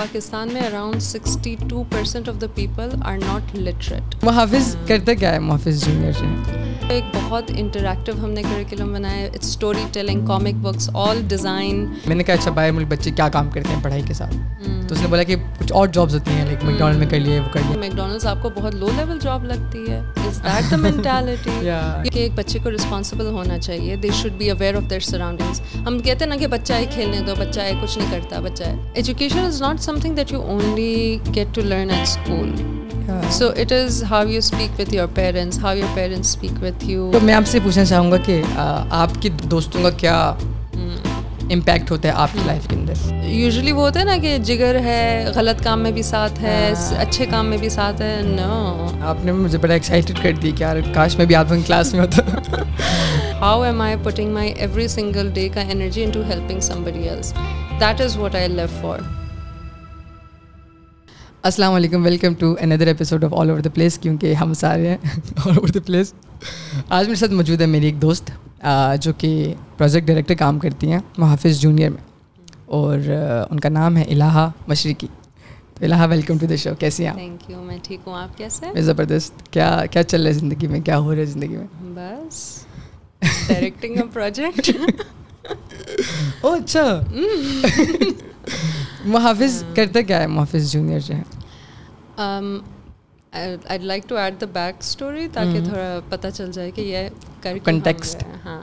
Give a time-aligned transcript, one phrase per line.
[0.00, 5.32] پاکستان میں around sixty two percent of the people are not literate Muhafiz کرتا کیا
[5.32, 6.26] ہے محافظ جونیئر سے
[6.88, 9.26] ایک بہت انٹریکٹیو ہم نے کریکولم بنایا ہے.
[9.26, 13.28] It's story telling comic books all design میں نے کہا اچھا باہر ملک بچے کیا
[13.28, 14.34] کام کرتے ہیں پڑھائی کے ساتھ؟
[14.88, 15.36] تو اس نے بولا کہ
[15.70, 17.76] کچھ اور جابس ہوتی ہیں لائک میکڈونلڈ میں کر لیے وہ کر لیے.
[17.80, 20.00] میکڈونلڈس آپ کو بہت لو لیول جاب لگتی ہے.
[20.26, 23.96] از دیٹ دا مینٹیلٹی کہ ایک بچے کو رسپانسبل ہونا چاہیے.
[24.02, 27.20] They should be aware of their surroundings ہم کہتے ہیں نا کہ بچہ ہے کھیلنے
[27.26, 31.18] دو بچہ ہے کچھ نہیں کرتا بچہ ہے education is not something that you only
[31.34, 32.54] get to learn at school
[33.30, 37.10] so it is how you speak with your parents how your parents speak with you
[37.12, 40.32] تو میں آپ سے پوچھنا چاہوں گا کہ آپ کی دوستوں کا کیا
[41.50, 42.92] امپیکٹ ہوتا ہے آپ کی لائف کے اندر.
[43.24, 47.26] یوزلی وہ ہوتا ہے نا کہ جگر ہے غلط کام میں بھی ساتھ ہے اچھے
[47.26, 50.76] کام میں بھی ساتھ ہے نو آپ نے مجھے بڑا ایکسائٹیڈ کر دی کہ یار
[50.94, 52.62] کاش میں بھی آپ کلاس میں ہوتا.
[53.40, 57.32] How am I putting my every single day کا energy into helping somebody else
[57.80, 58.98] that is what I live for
[61.42, 64.96] السلام علیکم welcome to another episode of all over the place کیونکہ ہم سارے ہیں
[65.46, 66.12] آل اوور دا پلیس
[66.88, 68.30] آج میرے ساتھ موجود ہے میری ایک دوست
[69.00, 72.02] جو کہ پروجیکٹ ڈائریکٹر کام کرتی ہیں محافظ جونیئر میں۔
[72.66, 72.98] اور
[73.50, 75.06] ان کا نام ہے الہا مشرقی۔
[75.74, 78.72] تو الہا ویلکم ٹو دا شو کیسی ہیں تھینک یو میں ٹھیک ہوں۔ آپ کیسے
[78.72, 81.66] میں زبردست۔ کیا کیا چل رہا ہے زندگی میں؟ کیا ہو رہا ہے زندگی میں؟
[81.82, 82.64] بس
[83.48, 84.70] ڈائریکٹنگ پروجیکٹ
[86.40, 87.00] او اچھا۔
[89.04, 91.22] محافظ کرتا کیا ہے محافظ جونیئر جو ہے
[93.32, 97.08] I like to add the back story تاکہ تھوڑا پتہ چل جائے کہ یہ
[97.40, 98.62] کر کنٹیکسٹ ہاں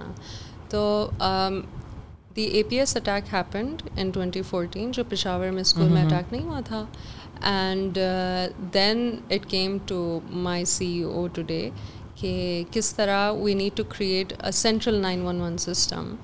[0.69, 1.09] تو
[2.35, 6.33] the A P S attack happened in twenty fourteen جو پشاور میں اسکول میں اٹیک
[6.33, 6.83] نہیں ہوا تھا
[7.43, 7.97] and
[8.73, 11.69] then it came to my C O today
[12.15, 16.15] کہ کس طرح we need to create a central nine one one system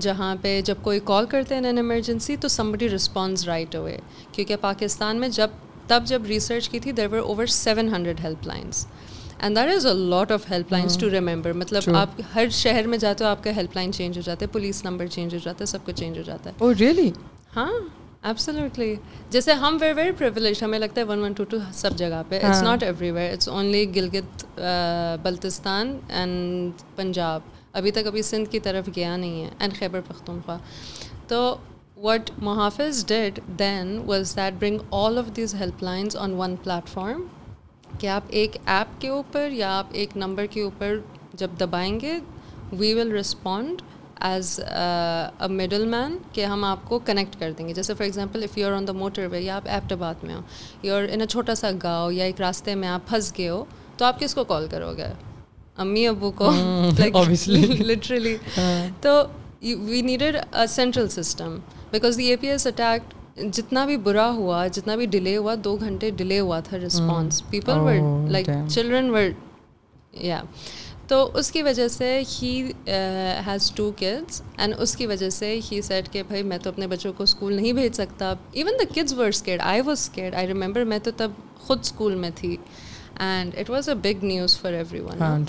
[0.00, 3.98] جہاں پہ جب کوئی کال کرتے ہیں ان ایمرجنسی تو سمبڈی رسپانس رائٹ ہوئے
[4.32, 5.50] کیونکہ پاکستان میں جب
[5.88, 8.86] تب جب ریسرچ کی تھی there were over seven hundred help lines
[9.38, 12.98] and that is a lot of help lines to remember مطلب آپ ہر شہر میں
[12.98, 15.60] جاتے ہو آپ کا ہیلپ لائن چینج ہو جاتا ہے پولیس نمبر چینج ہو جاتا
[15.60, 16.72] ہے سب کچھ چینج ہو جاتا ہے.
[16.80, 17.10] ریئلی
[17.56, 17.72] ہاں
[18.22, 18.94] ایبسلیٹلی
[19.30, 22.40] جیسے ہم ویری ویری پریولیج ہمیں لگتا ہے ون ون ٹو ٹو سب جگہ پہ.
[22.42, 24.60] It's not everywhere it's only Gilgit
[25.22, 27.40] Baltistan and Punjab
[27.72, 29.50] ابھی تک ابھی سندھ کی طرف گیا نہیں ہے.
[29.58, 30.56] اینڈ خیبر پختونخوا
[31.28, 31.56] تو
[31.98, 37.22] what Muhafiz did then was that bring all of these help lines on one platform
[37.98, 40.98] کہ آپ ایک ایپ کے اوپر یا آپ ایک نمبر کے اوپر
[41.34, 42.18] جب دبائیں گے
[42.72, 43.82] we will respond
[44.20, 48.42] as a middle man کہ ہم آپ کو کنیکٹ کر دیں گے جیسے for example
[48.42, 48.92] if you are on the
[49.30, 50.40] motorway یا آپ ایپٹ آباد میں ہو
[50.82, 53.64] یو آر ان اے چھوٹا سا گاؤں یا ایک راستے میں آپ پھنس گئے ہو
[53.96, 55.12] تو آپ کس کو کال کرو گے
[55.78, 56.50] امی ابو کو
[57.80, 58.36] لٹرلی
[59.00, 59.22] تو
[59.62, 61.58] we needed a central system
[61.90, 63.14] because the A P S attack
[63.52, 67.78] جتنا بھی برا ہوا جتنا بھی ڈیلے ہوا دو گھنٹے ڈیلے ہوا تھا response people
[67.78, 69.30] were like children were
[70.24, 70.42] یا
[71.08, 72.50] تو اس کی وجہ سے ہی
[73.46, 76.86] ہیز ٹو کڈس اینڈ اس کی وجہ سے ہی سیٹ کہ بھائی میں تو اپنے
[76.86, 78.32] بچوں کو اسکول نہیں بھیج سکتا.
[78.52, 82.14] Even the kids were scared I was scared I remember میں تو تب خود اسکول
[82.14, 82.56] میں تھی.
[83.18, 85.44] And it was a big news for everyone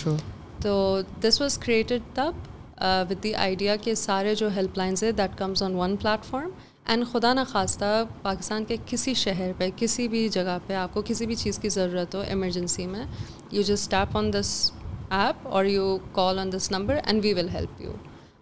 [0.61, 2.31] تو دس واز کریٹڈ تب
[2.81, 6.49] ود دی آئیڈیا کہ سارے جو ہیلپ لائنز ہے that comes on one platform
[6.85, 11.25] and خدا نخواستہ پاکستان کے کسی شہر پہ کسی بھی جگہ پہ آپ کو کسی
[11.25, 13.03] بھی چیز کی ضرورت ہو ایمرجنسی میں
[13.51, 14.71] you just tap on this
[15.09, 17.93] app اور you call on this number and we will help you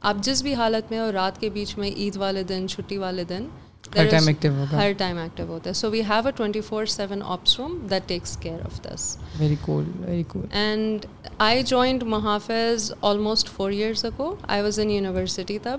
[0.02, 3.24] آپ جس بھی حالت میں اور رات کے بیچ میں عید والے دن چھٹی والے
[3.24, 3.48] دن
[3.96, 8.08] ہر ٹائم ایکٹیو ہوتا ہے so we have a twenty four seven ops room that
[8.08, 11.06] takes care of this very cool very cool and
[11.40, 15.78] I joined Muhafiz almost four years ago I was in university تب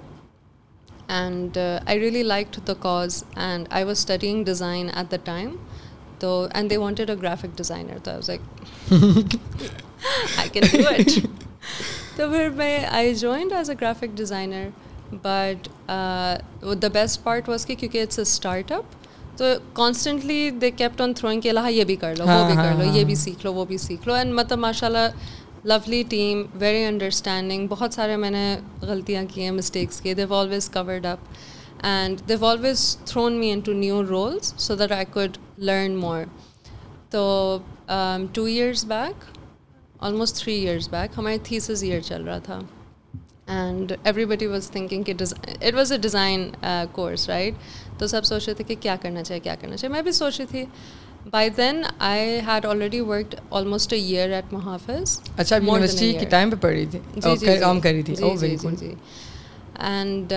[1.09, 5.57] and I really like the cause and I was studying design at the time
[6.19, 8.11] تو and they wanted a graphic designer تو
[10.39, 11.19] I can do it
[12.17, 14.69] تو پھر میں I joined as a graphic designer
[15.13, 15.69] but
[16.83, 18.97] the best part was کہ کیونکہ it's a startup
[19.39, 22.75] تو constantly they kept on throwing کہ اللہ یہ بھی کر لو وہ بھی کر
[22.79, 25.09] لو یہ بھی سیکھ لو وہ بھی سیکھ لو اینڈ مطلب ماشاء اللہ
[25.65, 30.69] لولی ٹیم ویری انڈرسٹینڈنگ بہت سارے میں نے غلطیاں کی ہیں مسٹیکس کی they always
[30.71, 31.19] covered up
[31.83, 36.25] and they always thrown me into new roles so that I could learn more
[37.11, 37.59] تو
[38.33, 39.25] two years back
[40.01, 42.61] almost three years back ہماری تھیسز ایئر چل رہا تھا
[43.49, 45.13] and every body was thinking کہ
[45.61, 46.49] it was a design
[46.93, 47.55] course right
[47.99, 50.41] تو سب سوچ رہے تھے کہ کیا کرنا چاہیے کیا کرنا چاہیے۔ میں بھی سوچ
[50.41, 50.65] رہی تھی۔
[51.31, 56.51] By then I had already worked almost a year at Muhafiz اچھا یونیورسٹی کے ٹائم
[56.51, 58.95] پہ پڑھ رہی تھی؟ جی جی کام کر رہی تھی۔ جی جی جی
[59.81, 60.33] اینڈ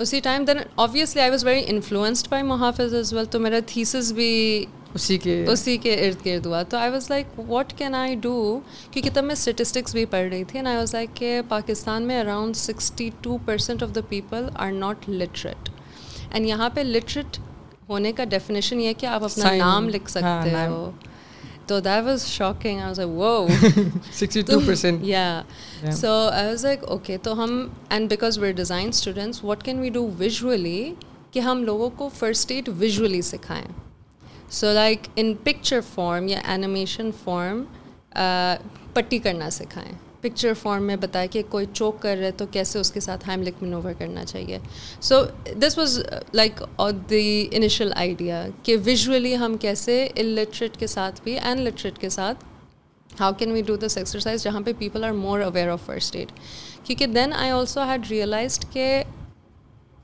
[0.00, 4.12] اسی time then obviously I was very influenced by Muhafiz as well تو میرا تھیسس
[4.12, 4.64] بھی
[4.94, 6.62] اسی کے اسی کے ارد گرد ہوا.
[6.68, 8.60] تو I was like what can I do
[8.90, 12.20] کیونکہ تب میں اسٹیٹسٹکس بھی پڑھ رہی تھی اینڈ آئی واز لائک کہ پاکستان میں
[12.20, 15.68] around sixty two percent of the people are not literate
[16.30, 17.38] and یہاں پہ لٹریٹ
[17.88, 20.90] ہونے کا ڈیفینیشن یہ کہ آپ اپنا نام لکھ سکتے ہو.
[21.70, 23.46] تو that was shocking I was وہ
[24.12, 25.42] سکسٹی ٹو پرسینٹ یا
[25.92, 27.52] so I was like okay تو ہم
[27.90, 30.92] and because we're design students what can we do visually
[31.32, 33.66] کہ ہم لوگوں کو فرسٹ ایڈ ویژولی سکھائیں
[34.52, 37.62] so like in picture form یا اینیمیشن فارم
[38.94, 42.78] پٹی کرنا سکھائیں پکچر فارم میں بتایا کہ کوئی چوک کر رہا ہے تو کیسے
[42.78, 44.58] اس کے ساتھ ہیملک منوور کرنا چاہیے؟
[45.00, 45.22] So
[45.58, 46.00] this was
[46.34, 46.62] like
[47.10, 52.44] the initial idea کہ ویژولی ہم کیسے الٹریٹ کے ساتھ بھی ان لٹریٹ کے ساتھ
[53.20, 56.32] how can we do this exercise جہاں پہ people are more aware of first aid
[56.84, 59.02] کیونکہ then I also had realised کہ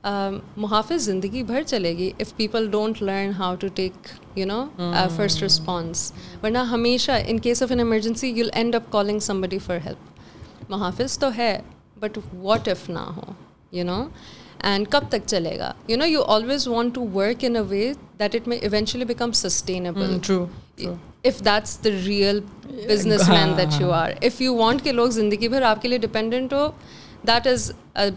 [0.03, 4.65] محافظ زندگی بھر چلے گی if people don't learn how to take you know
[5.15, 6.11] first response
[6.43, 11.17] ورنہ ہمیشہ in case of an emergency you end up calling somebody for help Muhafiz
[11.19, 11.59] تو ہے
[11.99, 13.31] بٹ واٹ ایف نہ ہو
[13.71, 14.03] یو نو
[14.63, 17.91] اینڈ کب تک چلے گا؟ You know you always want to work in a way
[18.19, 20.17] that it may eventually become sustainable
[21.23, 22.39] if that's the real
[22.87, 25.97] business mean that you are if you want کہ لوگ زندگی بھر آپ کے لیے
[25.97, 26.69] ڈپینڈنٹ ہو
[27.23, 27.71] that is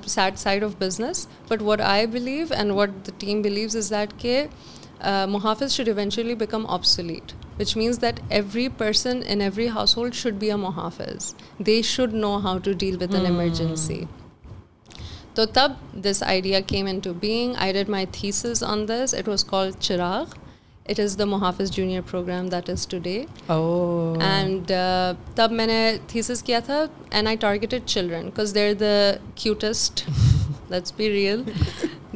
[0.07, 4.13] sad side of business but what I believe and what the team believes is that
[4.19, 4.45] کہ
[5.29, 10.51] محافظ should eventually become obsolete which means that every person in every household should be
[10.51, 14.05] a Muhafiz they should know how to deal with an emergency
[15.35, 15.73] تو تب
[16.05, 20.35] this idea came into being I did my thesis on this it was call Chiragh
[20.91, 23.17] it is the Muhafiz junior program that is today
[23.49, 24.73] and
[25.37, 28.95] تب میں نے thesis کیا تھا and I targeted children because they're the
[29.35, 30.03] cutest
[30.71, 31.43] that's be real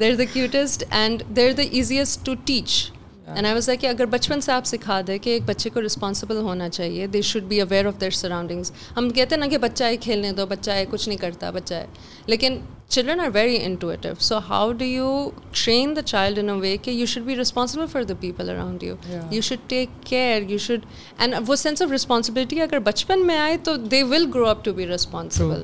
[0.00, 2.90] they're the cutest and they're the easiest to teach
[3.26, 6.36] and I was کہ اگر بچپن سے آپ سکھا دیں کہ ایک بچے کو رسپانسبل
[6.38, 9.84] ہونا چاہیے they should be aware of their surroundings ہم کہتے ہیں نا کہ بچہ
[9.84, 11.86] ہے کھیلنے دو بچہ ہے کچھ نہیں کرتا بچہ ہے
[12.26, 12.58] لیکن
[12.94, 15.08] children are very intuitive so how do you
[15.54, 18.82] train the child in a way کہ you should be responsible for the people around
[18.82, 18.94] you
[19.30, 20.86] you should take care you should
[21.18, 24.72] and وہ سینس آف رسپانسبلٹی اگر بچپن میں آئے تو they will grow up to
[24.72, 25.62] be responsible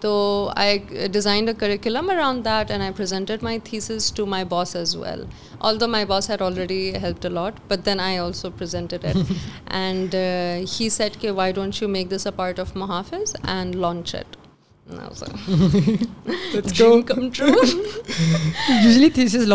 [0.00, 0.14] تو
[0.56, 0.78] I
[1.12, 5.24] designed a curriculum around that and I presented my thesis to my boss as well
[5.80, 9.16] although my boss had already help a lot but then I also presented it
[9.66, 10.14] and
[10.72, 14.36] he said کہ why don't you make this a part of Muhafiz and launch it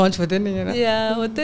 [0.08, 0.38] ہوتے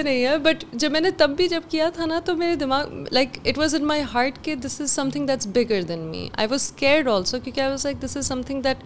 [0.01, 2.87] نہیں ہیں but جب میں نے تب بھی جب کیا تھا نا تو میرے دماغ
[3.11, 6.47] like it was in my heart کہ this is something that's bigger than me I
[6.51, 8.83] was scared also کیونکہ I was like this is something that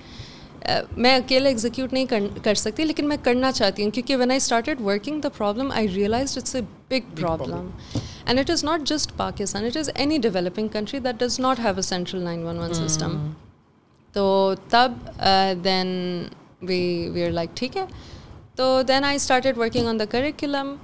[0.97, 2.05] میں اکیلے ایگزیکیوٹ نہیں
[2.43, 5.87] کر سکتی لیکن میں کرنا چاہتی ہوں کیونکہ when I started working the problem I
[5.89, 7.69] realise it's a big problem
[8.25, 11.75] and it is not just Pakistan it is any developing country that does not have
[11.75, 13.17] a central nine one one system
[14.13, 14.91] تو تب
[15.63, 15.87] then
[16.61, 17.85] we we are like ٹھیک ہے.
[18.55, 20.75] تو then I started working on the curriculum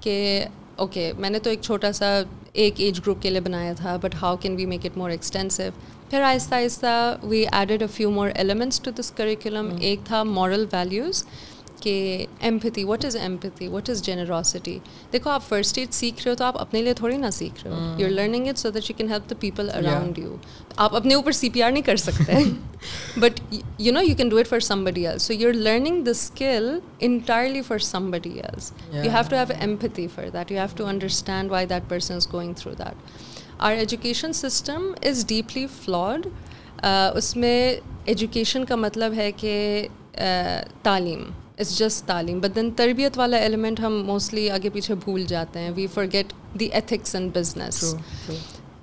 [0.00, 0.44] کہ
[0.76, 2.06] okay میں نے تو ایک چھوٹا سا
[2.52, 5.62] ایک ایج گروپ کے لیے بنایا تھا but how can we make it more extensive
[6.10, 10.64] پھر آہستہ آہستہ we added a few more elements to this curriculum ایک تھا مورل
[10.72, 11.24] ویلیوز
[11.80, 14.78] کہ empathy what is empathy what is generosity
[15.12, 17.72] دیکھو آپ فرسٹ ایڈ سیکھ رہے ہو تو آپ اپنے لیے تھوڑی نہ سیکھ رہے
[17.72, 17.94] ہو.
[17.98, 20.36] You are learning it so that you can help the people around you
[20.76, 22.32] آپ اپنے اوپر سی پی آر نہیں کر سکتے.
[23.16, 23.40] But
[23.78, 26.68] you know you can do it for somebody else so you are learning the skill
[27.08, 27.78] entirely for
[28.10, 31.88] somebody else you have to have empathy for that you have to understand why that
[31.88, 33.10] person is going through that
[33.58, 36.26] our education system is deeply flawed
[37.16, 37.58] اس میں
[38.04, 39.86] education کا مطلب ہے کہ
[40.82, 41.24] تعلیم
[41.58, 45.70] it's just تعلیم but then تربیت والا element ہم موسٹلی آگے پیچھے بھول جاتے ہیں
[45.76, 47.84] we forget the ethics and business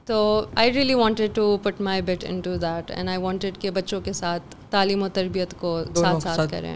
[0.08, 0.16] تو
[0.56, 4.00] I really wanted to put my bat into that and I wanted کہ بچوں
[4.02, 6.76] کے ساتھ تعلیم و تربیت کو ساتھ ساتھ کریں۔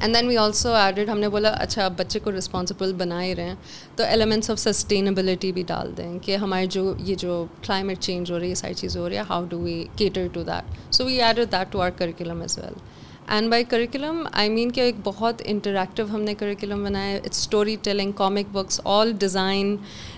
[0.00, 3.34] And then we also added ہم نے بولا اچھا اب بچے کو رسپانسبل بنا ہی
[3.36, 3.54] رہے ہیں۔
[3.96, 8.38] تو ایلیمنٹس آف سسٹینیبلٹی بھی ڈال دیں کہ ہمارے جو یہ جو کلائمیٹ چینج ہو
[8.38, 11.04] رہی ہے یہ ساری چیزیں ہو رہی ہے how do we cater to that so
[11.04, 12.74] we added that to our curriculum as well
[13.34, 17.76] and by curriculum I mean کہ ایک بہت انٹریکٹیو ہم نے کریکولم بنایا۔ It's story
[17.82, 19.76] telling comic books all design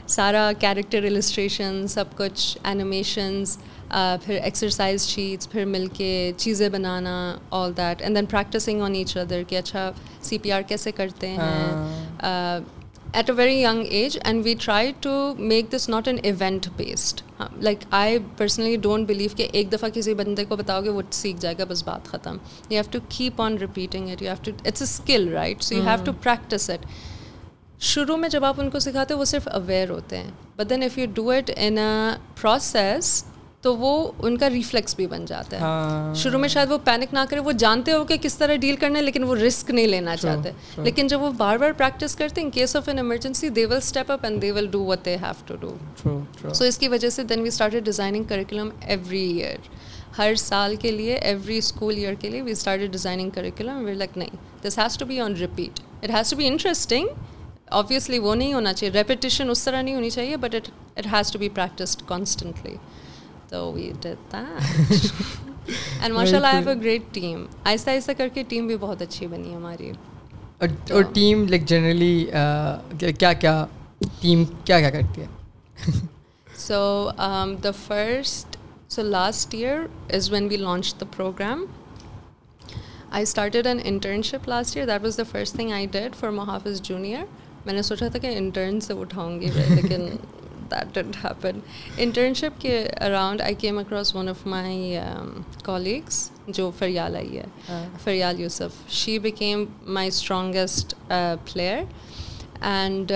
[0.09, 3.57] سارا کیریکٹر السٹریشن سب کچھ animations
[4.25, 7.15] پھر ایکسرسائز شیٹس پھر مل کے چیزیں بنانا
[7.61, 9.91] all that and then practising on each other کہ اچھا
[10.23, 11.41] سی پی آر کیسے کرتے ہیں؟
[13.13, 17.21] At a very young age and we try to make this not an event based
[17.63, 21.41] like I personally don't believe کہ ایک دفعہ کسی بندے کو بتاؤ گے وہ سیکھ
[21.41, 22.37] جائے گا بس بات ختم۔
[22.71, 25.75] You have to keep on repeating it you have to it's a skill right so
[25.75, 26.87] you have to practise it
[27.81, 30.31] شروع میں جب آپ ان کو سکھاتے ہو وہ صرف اویئر ہوتے ہیں.
[30.57, 31.79] But then if you do it in
[32.41, 33.25] process
[33.63, 36.15] تو وہ ان کا ریفلیکس بھی بن جاتا ہے.
[36.21, 38.99] شروع میں شاید وہ پینک نہ کرے وہ جانتے ہو کہ کس طرح ڈیل کرنا
[38.99, 40.51] ہے لیکن وہ رسک نہیں لینا چاہتے.
[40.79, 44.13] لیکن جب وہ بار بار پریکٹس کرتے in case of an emergency they will step
[44.13, 47.25] up and they will do what they have to do so اس کی وجہ سے
[47.25, 49.69] then we start designing curriculum every year
[50.19, 54.19] ہر سال کے لیے ایوری اسکول ایئر کے لیے we start designing curriculum we like
[54.19, 57.09] نہیں this has to be on repeat it has to be interesting
[57.69, 61.33] obviously وہ نہیں ہونا چاہیے ریپیٹیشن اس طرح نہیں ہونی چاہیے but it it has
[61.33, 62.75] to be practised constantly
[63.49, 64.35] تو وی ڈیڈ دیٹ
[66.01, 69.27] اینڈ ماشاء اللہ ہیو اے گریٹ ٹیم آہستہ آہستہ کر کے ٹیم بھی بہت اچھی
[69.27, 69.91] بنی ہماری۔
[70.61, 72.27] اور ٹیم لائک جنرلی
[73.11, 73.65] کیا کیا
[74.21, 75.27] ٹیم کیا کیا کرتی ہے؟
[76.59, 77.11] So
[77.65, 78.57] the first
[78.89, 81.65] so last year is when we launch the programme
[83.11, 86.81] I started an internship last year that was the first thing I did for Muhafiz
[86.83, 87.25] junior
[87.67, 90.07] میں نے سوچا تھا کہ انٹرن سے اٹھاؤں گی لیکن
[90.71, 91.59] دیٹ ڈنٹ ہیپن
[91.99, 94.97] انٹرنشپ کے around I came across one of my
[95.65, 97.45] colleagues جو فریال آئی ہے.
[98.05, 98.89] Faryal Yousuf.
[98.93, 100.95] She became my strongest
[101.53, 101.83] player
[102.63, 103.13] and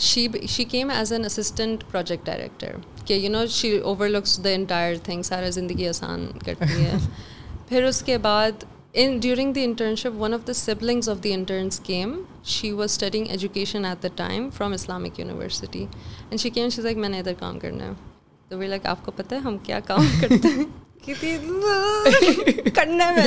[0.00, 3.76] she she came as an assistant project director کہ you know she
[4.08, 6.96] overlooks the entire thing سارا زندگی آسان کرتی ہے.
[7.68, 11.80] پھر اس کے بعد in during the internship one of the siblings of the interns
[11.80, 16.84] came she was studying education at the time from Islamic university and she came she's
[16.84, 17.92] like میں نے ادھر کام کرنا ہے
[18.48, 20.64] تو وی لائک آپ کو پتہ ہے ہم کیا کام کرتے ہیں
[22.74, 23.26] کرنا ہے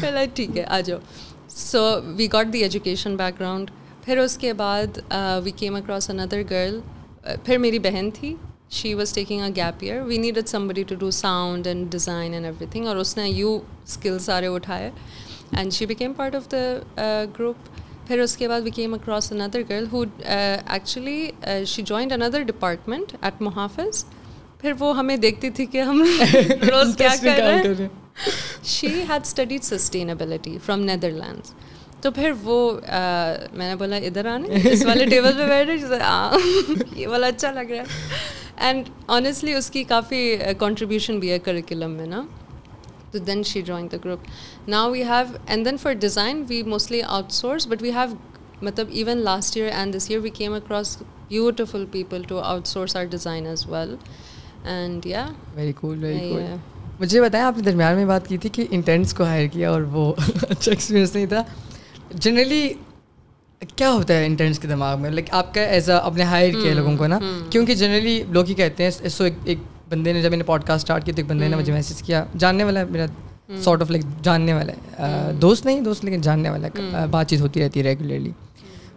[0.00, 0.98] میں نے ٹھیک ہے آ جاؤ
[1.48, 1.82] so
[2.16, 3.70] we got the education background
[4.04, 4.98] پھر اس کے بعد
[5.44, 6.80] we came across another girl
[7.44, 8.34] پھر میری بہن تھی
[8.70, 12.46] she was taking a gap year we needed somebody to do sound and design and
[12.70, 14.90] everything اور اس نے یو اسکل سارے اٹھائے
[15.52, 17.68] and she became part of the group
[18.06, 21.30] پھر اس کے بعد we came across another girl who actually
[21.66, 24.04] she joined another department at Muhafiz
[24.60, 26.02] پھر وہ ہمیں دیکھتی تھی کہ ہم
[26.70, 27.88] روز کیا کر رہے ہیں۔
[28.64, 30.80] She had studied sustainability from
[31.10, 31.52] Netherlands
[32.02, 32.58] تو پھر وہ
[33.52, 35.76] میں نے بولا ادھر آنے؟ اس والے ٹیبل پہ بیٹھے
[37.00, 38.16] یہ والا اچھا لگ رہا ہے۔
[38.58, 42.22] اینڈ آنیسٹلی اس کی کافی کنٹریبیوشن بھی ہے کریکولم میں نا۔
[43.14, 44.20] تو then she drawing the group
[44.68, 47.02] now we have and then for design we mostly
[47.32, 48.14] outsource but we have
[48.62, 50.96] مطلب even last year and this year we came across
[51.28, 53.94] beautiful people to outsource our design as well
[54.64, 56.42] and yeah very cool very cool
[57.00, 59.82] مجھے بتائیں آپ نے درمیان میں بات کی تھی کہ انٹرنس کو ہائر کیا اور
[59.82, 60.12] وہ
[60.50, 61.42] اچھا ایکسپیرینس نہیں تھا۔
[62.14, 62.68] جنرلی
[63.76, 66.96] کیا ہوتا ہے انٹرنس کے دماغ میں؟ لائک آپ کا ایز اے ہائر کیا لوگوں
[66.96, 67.18] کو نا؟
[67.50, 69.58] کیونکہ جنرلی لوگ ہی کہتے ہیں سو ایک
[69.90, 72.02] بندے نے جب میں نے پوڈ کاسٹ اسٹارٹ کیا تو ایک بندے نے مجھے میسیج
[72.02, 73.06] کیا۔ جاننے والا ہے میرا
[73.62, 77.40] سارٹ آف لائک جاننے والا ہے۔ دوست نہیں دوست لیکن جاننے والا ہے۔ بات چیت
[77.40, 78.30] ہوتی رہتی ہے ریگولرلی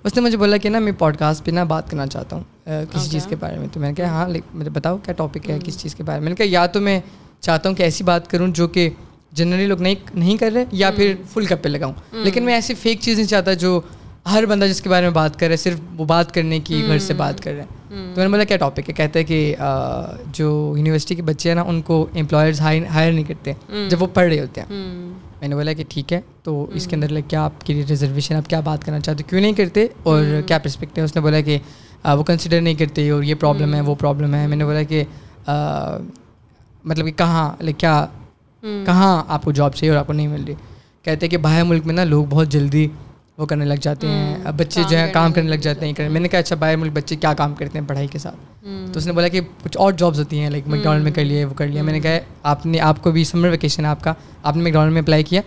[0.03, 2.43] اس نے مجھے بولا کہ نا میں پوڈ کاسٹ پہ نا بات کرنا چاہتا ہوں
[2.91, 5.57] کسی چیز کے بارے میں۔ تو میں نے کہا ہاں مجھے بتاؤ کیا ٹاپک ہے
[5.63, 6.99] کس چیز کے بارے میں؟ میں نے کہا یا تو میں
[7.39, 8.89] چاہتا ہوں کہ ایسی بات کروں جو کہ
[9.31, 12.73] جنرلی لوگ نہیں نہیں کر رہے یا پھر فل کپ پہ لگاؤں لیکن میں ایسی
[12.73, 13.79] فیک چیز نہیں چاہتا جو
[14.31, 16.83] ہر بندہ جس کے بارے میں بات کر رہا ہے صرف وہ بات کرنے کی
[16.87, 19.23] گھر سے بات کر رہے ہیں تو میں نے بولا کیا ٹاپک ہے؟ کہتا ہے
[19.23, 19.55] کہ
[20.33, 23.53] جو یونیورسٹی کے بچے ہیں نا ان کو امپلائرز ہائر نہیں کرتے
[23.89, 24.67] جب وہ پڑھ رہے ہوتے ہیں۔
[25.41, 28.35] میں نے بولا کہ ٹھیک ہے۔ تو اس کے اندر لائک کیا آپ کی ریزرویشن
[28.35, 31.41] آپ کیا بات کرنا چاہتے کیوں نہیں کرتے؟ اور کیا پرسپیکٹو ہے؟ اس نے بولا
[31.41, 31.57] کہ
[32.05, 35.03] وہ کنسیڈر نہیں کرتے اور یہ پرابلم ہے وہ پرابلم ہے۔ میں نے بولا کہ
[36.83, 38.05] مطلب کہ کہاں لائک کیا؟
[38.85, 40.53] کہاں آپ کو جاب چاہیے اور آپ کو نہیں مل رہی؟
[41.03, 42.87] کہتے ہیں کہ باہر ملک میں نا لوگ بہت جلدی
[43.37, 46.21] وہ کرنے لگ جاتے ہیں اب بچے جو ہیں کام کرنے لگ جاتے ہیں میں
[46.21, 48.35] نے کہا اچھا باہر ملک بچے کیا کام کرتے ہیں پڑھائی کے ساتھ؟
[48.93, 51.25] تو اس نے بولا کہ کچھ اور جابس ہوتی ہیں لائک میک ڈونلڈ میں کر
[51.25, 53.89] لیا وہ کر لیا میں نے کہا آپ نے آپ کو بھی سمر ویکیشن ہے
[53.89, 54.13] آپ کا
[54.43, 55.41] آپ نے میک ڈونلڈ میں اپلائی کیا؟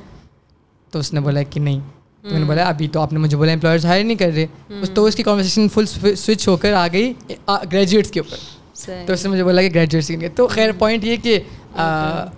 [0.90, 1.80] تو اس نے بولا کہ نہیں۔
[2.22, 4.46] تو میں نے بولا ابھی تو آپ نے مجھے بولا امپلائرز ہائر نہیں کر رہے۔
[4.94, 7.12] تو اس کی کانورسیشن فل سوئچ ہو کر آ گئی
[7.72, 8.36] گریجویٹس کے اوپر۔
[9.06, 11.40] تو اس نے مجھے بولا کہ گریجویٹس کے لیے۔ تو خیر پوائنٹ یہ کہ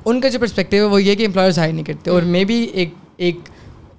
[0.05, 2.55] ان کا جو پرسپیکٹیو ہے وہ یہ کہ امپلائرز ہائر نہیں کرتے۔ اور مے بی
[2.55, 3.39] ایک ایک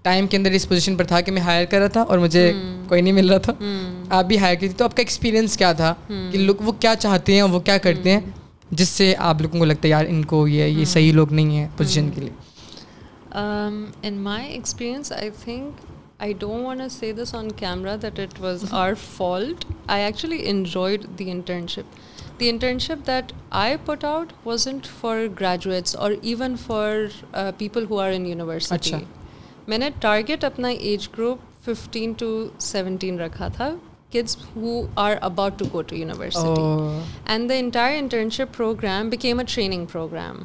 [0.04, 2.54] ٹائم کے اندر اس پوزیشن پر تھا کہ میں ہائر کر رہا تھا اور مجھے
[2.88, 3.54] کوئی نہیں مل رہا تھا۔
[4.10, 6.96] آپ بھی ہائر کی تھی تو آپ کا ایکسپیرینس کیا تھا؟ کہ لوگ وہ کیا
[6.96, 8.20] چاہتے ہیں وہ کیا کرتے ہیں؟
[8.72, 11.56] جس سے آپ لوگوں کو لگتا ہے یار ان کو یہ یہ صحیح لوگ نہیں
[11.56, 12.30] ہیں پوزیشن کے لیے۔
[14.02, 15.86] In my experience I think
[16.20, 21.06] I don't want see this on camera that it was our fault I actually enjoyed
[21.20, 24.34] the internship the internship that I put out
[24.68, 26.94] wasn't for graduates اور even for
[27.58, 28.96] people who are in university
[29.68, 32.30] میں نے target اپنا age group fifteen to
[32.62, 33.70] seventeen رکھا تھا
[34.12, 36.62] kids who are about to go to university
[37.26, 40.44] and the entire internship programme became a training programme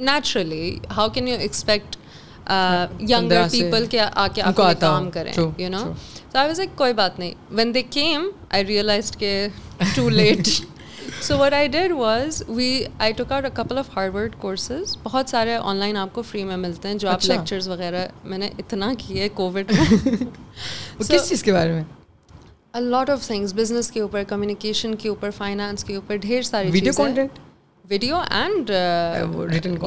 [0.00, 1.96] naturally how can you expect
[3.10, 5.84] younger people کے آ کے آپ کو کام کریں یو نو
[6.32, 9.36] تو آئی واز ایک کوئی بات نہیں when they came I realise کے
[9.94, 10.48] too late
[11.22, 15.28] so what I did was we I took out a couple of hardware courses بہت
[15.28, 18.38] سارے آن لائن آپ کو فری میں ملتے ہیں جو آپ اچھا۔ لیکچرز وغیرہ میں
[18.38, 20.16] نے اتنا کیے کووڈ میں۔
[21.08, 21.82] کس چیز کے بارے میں؟
[22.80, 26.92] لاٹ آف تھنگس بزنس کے اوپر کمیونیکیشن کے اوپر فائنانس کے اوپر ڈھیر ساری ویڈیو
[26.96, 27.38] کانٹینٹ
[27.84, 28.70] ویڈیو اینڈ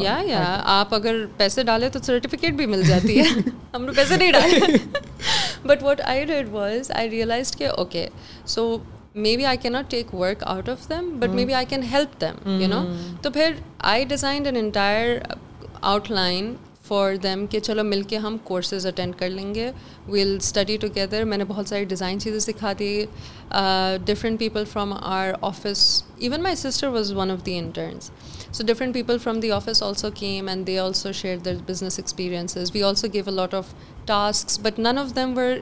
[0.01, 3.25] یا یا آپ اگر پیسے ڈالے تو سرٹیفکیٹ بھی مل جاتی ہے۔
[3.73, 4.77] ہم نے پیسے نہیں ڈالے
[5.65, 8.07] but what I did was I realise کہ okay
[8.45, 8.77] so
[9.37, 12.61] maybe I can not take work out of them but maybe I can help them
[12.61, 12.83] you know
[13.21, 15.17] تو پھر I design an entire
[16.11, 19.71] outline for them کہ چلو مل کے ہم courses attend کر لیں گے.
[20.07, 23.05] ویل اسٹڈی ٹوگیدر میں نے بہت ساری ڈیزائن چیزیں سکھا دی.
[24.05, 25.81] Different people from our office
[26.17, 28.09] even my sister was one of the interns
[28.51, 32.71] so different people from the office also came and they also share their business experiences
[32.73, 33.73] we also gave a lot of
[34.05, 35.55] task but none of them were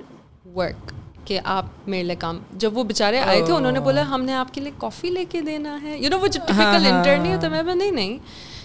[0.56, 0.92] work
[1.28, 4.08] کہ آپ میرے لیے کام جب وہ بےچارے آئے تھے انہوں نے بولا oh.
[4.08, 6.48] ہم نے آپ کے لیے کافی لے کے دینا ہے۔ یو نو وہ جو ہاں،
[6.48, 8.18] ٹیپیکل انٹر ہاں، نہیں ہاں، ہوتا میں نہیں نہیں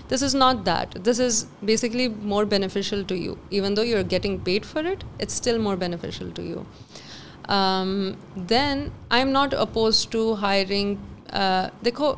[0.08, 4.02] this is not that this is basically more beneficial to you even though you are
[4.10, 6.62] getting paid for it it's still more beneficial to you
[8.48, 10.94] than I am not oppose to hiring
[11.84, 12.14] دیکھو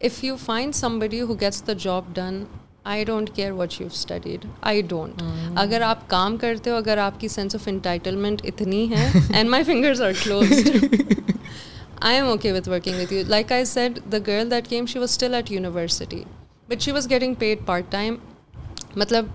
[0.00, 2.42] if you find somebody who gets the job done
[2.90, 5.22] I don't care what you studied I don't
[5.56, 9.64] اگر آپ کام کرتے ہو اگر آپ کی sense of entitlement اتنی ہے and my
[9.64, 10.52] fingers are close
[12.00, 14.98] I am okay with working with you like I said the girl that came she
[14.98, 16.22] was still at university
[16.68, 18.16] but she was getting paid part time
[18.96, 19.26] مطلب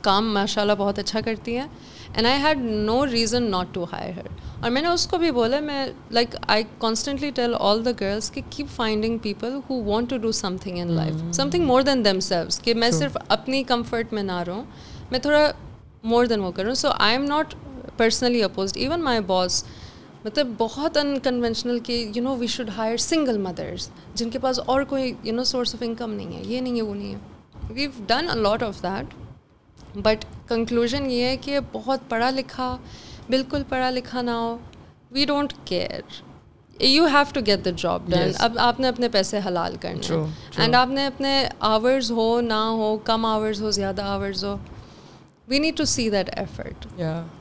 [0.00, 1.66] کام ماشاء اللہ بہت اچھا کرتی ہیں
[2.14, 4.26] and I had no reason not to hire her
[4.60, 8.30] اور میں نے اس کو بھی بولا میں like I constantly tell all the girls
[8.30, 12.60] کہ keep finding people who want to do something in life something more than themselves
[12.60, 14.62] کہ میں صرف اپنی کمفرٹ میں نہ رہوں
[15.10, 15.50] میں تھوڑا
[16.04, 16.74] مور دین وہ کروں.
[16.74, 17.54] So I am not
[17.96, 19.64] personally opposed even my boss
[20.24, 24.82] مطلب بہت انکنونشنل کہ you know we should hire single mothers جن کے پاس اور
[24.88, 27.18] کوئی you know source of income نہیں ہے یہ نہیں ہے وہ نہیں ہے.
[27.70, 29.14] We've done a lot of that
[29.94, 32.76] but conclusion یہ ہے کہ بہت پڑھا لکھا
[33.28, 34.56] بالکل پڑھا لکھا نہ ہو۔
[35.10, 36.00] We don't care
[36.80, 40.16] you have to get the job done اب آپ نے اپنے پیسے حلال کرنے
[40.56, 44.56] اینڈ آپ نے اپنے آورز ہو نہ ہو کم آورز ہو زیادہ hours who.
[45.48, 46.86] We need to see that effort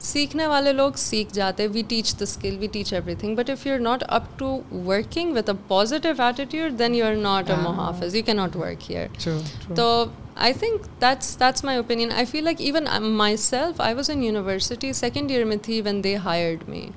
[0.03, 3.73] سیکھنے والے لوگ سیکھ جاتے we teach the skill we teach everything but if you
[3.73, 8.15] are not up to working with a positive attitude then you are not a Muhafiz
[8.15, 9.29] you can not work here
[9.75, 12.85] تو I think that's that's my opinion I feel like even
[13.37, 16.87] myself I was in university second year میں تھی when they hired me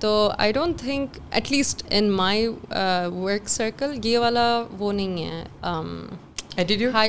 [0.00, 2.46] تو I don't think at least in my
[3.14, 5.44] work circle یہ والا وہ نہیں ہے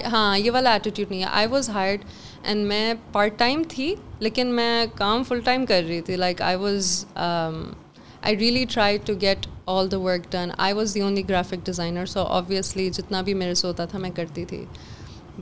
[0.05, 2.03] ہاں یہ والا ایٹیٹیوڈ نہیں ہے آئی واز ہائرڈ
[2.43, 6.55] اینڈ میں پارٹ ٹائم تھی لیکن میں کام فل ٹائم کر رہی تھی like I
[6.55, 11.65] was I really try to get all the work done I was the only graphic
[11.65, 14.65] designer so obviously جتنا بھی میرے سے ہوتا تھا میں کرتی تھی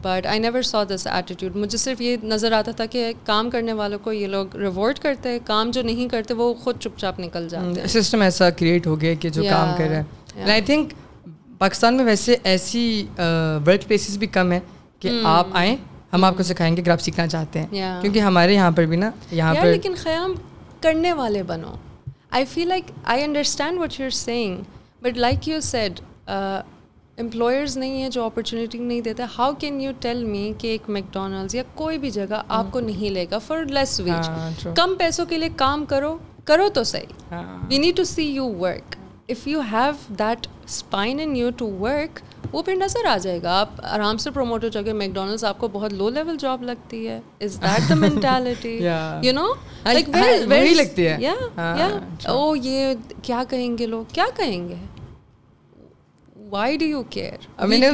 [0.04, 3.74] but I never saw this attitude مجھے صرف یہ نظر آتا تھا کہ کام کرنے
[3.74, 7.20] والوں کو یہ لوگ ریوارڈ کرتے ہیں کام جو نہیں کرتے وہ خود چپ چاپ
[7.20, 10.62] نکل جاتے ہیں۔ سسٹم ایسا کریٹ ہو گیا کہ جو کام کر رہے ہیں۔ آئی
[10.62, 10.94] تھنک
[11.58, 13.08] پاکستان میں ویسے ایسی
[13.68, 14.60] ورک پلیسز بھی کم ہیں
[15.00, 15.22] کہ hmm.
[15.24, 15.76] آپ آئیں
[16.14, 17.68] ہم آپ کو سکھائیں گے کہ آپ سیکھنا چاہتے ہیں۔
[18.02, 20.34] کیونکہ ہمارے یہاں پر بھی نا یہاں پر لیکن قیام
[20.82, 21.76] کرنے والے بنو۔
[22.30, 24.62] I feel like I understand what you are saying
[25.02, 26.00] but like you said
[27.18, 29.24] employers نہیں ہیں جو اپرچونیٹی نہیں دیتے.
[29.38, 32.80] How can you tell me کہ ایک میک ڈونلڈز یا کوئی بھی جگہ آپ کو
[32.80, 34.30] نہیں لے گا فار لیس ویج
[34.76, 37.36] کم پیسوں کے لیے کام کرو کرو تو صحیح.
[37.70, 38.96] We need to see you work
[39.30, 42.20] if you have that spine in you to work
[42.52, 43.60] وہ پھر نظر آ جائے گا.
[43.60, 44.94] آپ آرام سے پروموٹ ہو جاؤ گے.
[44.94, 47.20] میک ڈونلڈس آپ کو بہت لو لیول جاب لگتی ہے.
[47.40, 48.78] Is that the mentality
[49.24, 49.48] you know
[49.86, 50.10] like
[50.50, 51.18] very لگتی ہے.
[51.20, 51.34] یا
[52.26, 54.76] او oh, یہ کیا کہیں گے لوگ؟ کیا کہیں گے؟
[56.52, 57.90] وائی ڈو یو کیئر میں نے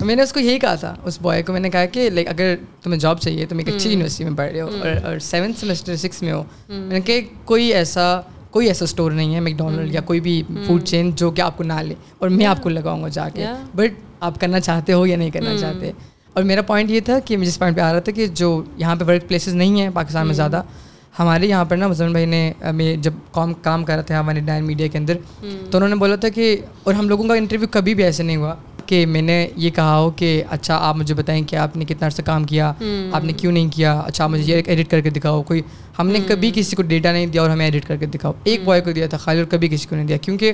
[0.00, 2.28] میں نے اس کو یہی کہا تھا اس بوائے کو میں نے کہا کہ لائک
[2.28, 4.68] اگر تمہیں جاب چاہیے تم ایک اچھی یونیورسٹی میں پڑھ رہے ہو
[5.04, 9.34] اور سیونتھ سیمسٹر سکس میں ہو میں نے کہ کوئی ایسا کوئی ایسا اسٹور نہیں
[9.34, 12.28] ہے میک ڈونلڈ یا کوئی بھی فوڈ چین جو کہ آپ کو نہ لے اور
[12.28, 15.56] میں آپ کو لگاؤں گا جا کے بٹ آپ کرنا چاہتے ہو یا نہیں کرنا
[15.58, 15.90] چاہتے
[16.32, 18.96] اور میرا پوائنٹ یہ تھا کہ جس پوائنٹ پہ آ رہا تھا کہ جو یہاں
[18.96, 20.62] پہ ورک پلیسز نہیں ہیں پاکستان میں زیادہ
[21.20, 22.52] ہمارے یہاں پر نا مسلمان بھائی نے
[22.96, 25.16] جب کام کام کر رہا تھا ہمارے ڈائن میڈیا کے اندر
[25.70, 28.36] تو انہوں نے بولا تھا کہ اور ہم لوگوں کا انٹرویو کبھی بھی ایسے نہیں
[28.36, 28.54] ہوا
[28.86, 32.06] کہ میں نے یہ کہا ہو کہ اچھا آپ مجھے بتائیں کہ آپ نے کتنا
[32.06, 32.72] عرصہ کام کیا
[33.12, 35.62] آپ نے کیوں نہیں کیا؟ اچھا آپ مجھے یہ ایڈٹ کر کے دکھاؤ۔ کوئی
[35.98, 38.64] ہم نے کبھی کسی کو ڈیٹا نہیں دیا اور ہمیں ایڈٹ کر کے دکھاؤ۔ ایک
[38.64, 40.52] بوائے کو دیا تھا خالی اور کبھی کسی کو نہیں دیا۔ کیونکہ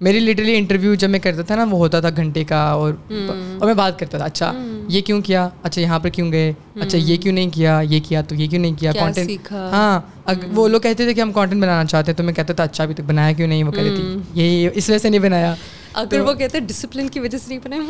[0.00, 3.66] میری لٹرلی انٹرویو جب میں کرتا تھا نا وہ ہوتا تھا گھنٹے کا اور اور
[3.66, 4.52] میں بات کرتا تھا اچھا
[4.88, 8.22] یہ کیوں کیا؟ اچھا یہاں پر کیوں گئے؟ اچھا یہ کیوں نہیں کیا؟ یہ کیا
[8.22, 10.00] تو یہ کیوں نہیں کیا؟ کانٹینٹ ہاں
[10.52, 12.84] وہ لوگ کہتے تھے کہ ہم کانٹینٹ بنانا چاہتے ہیں تو میں کہتا تھا اچھا
[12.84, 15.54] ابھی تک بنایا کیوں نہیں؟ وہ کہہ رہی تھی یہ اس وجہ سے نہیں بنایا۔
[15.94, 17.82] اگر وہ کہتے ہیں ڈسپلن کی وجہ سے نہیں بنایا۔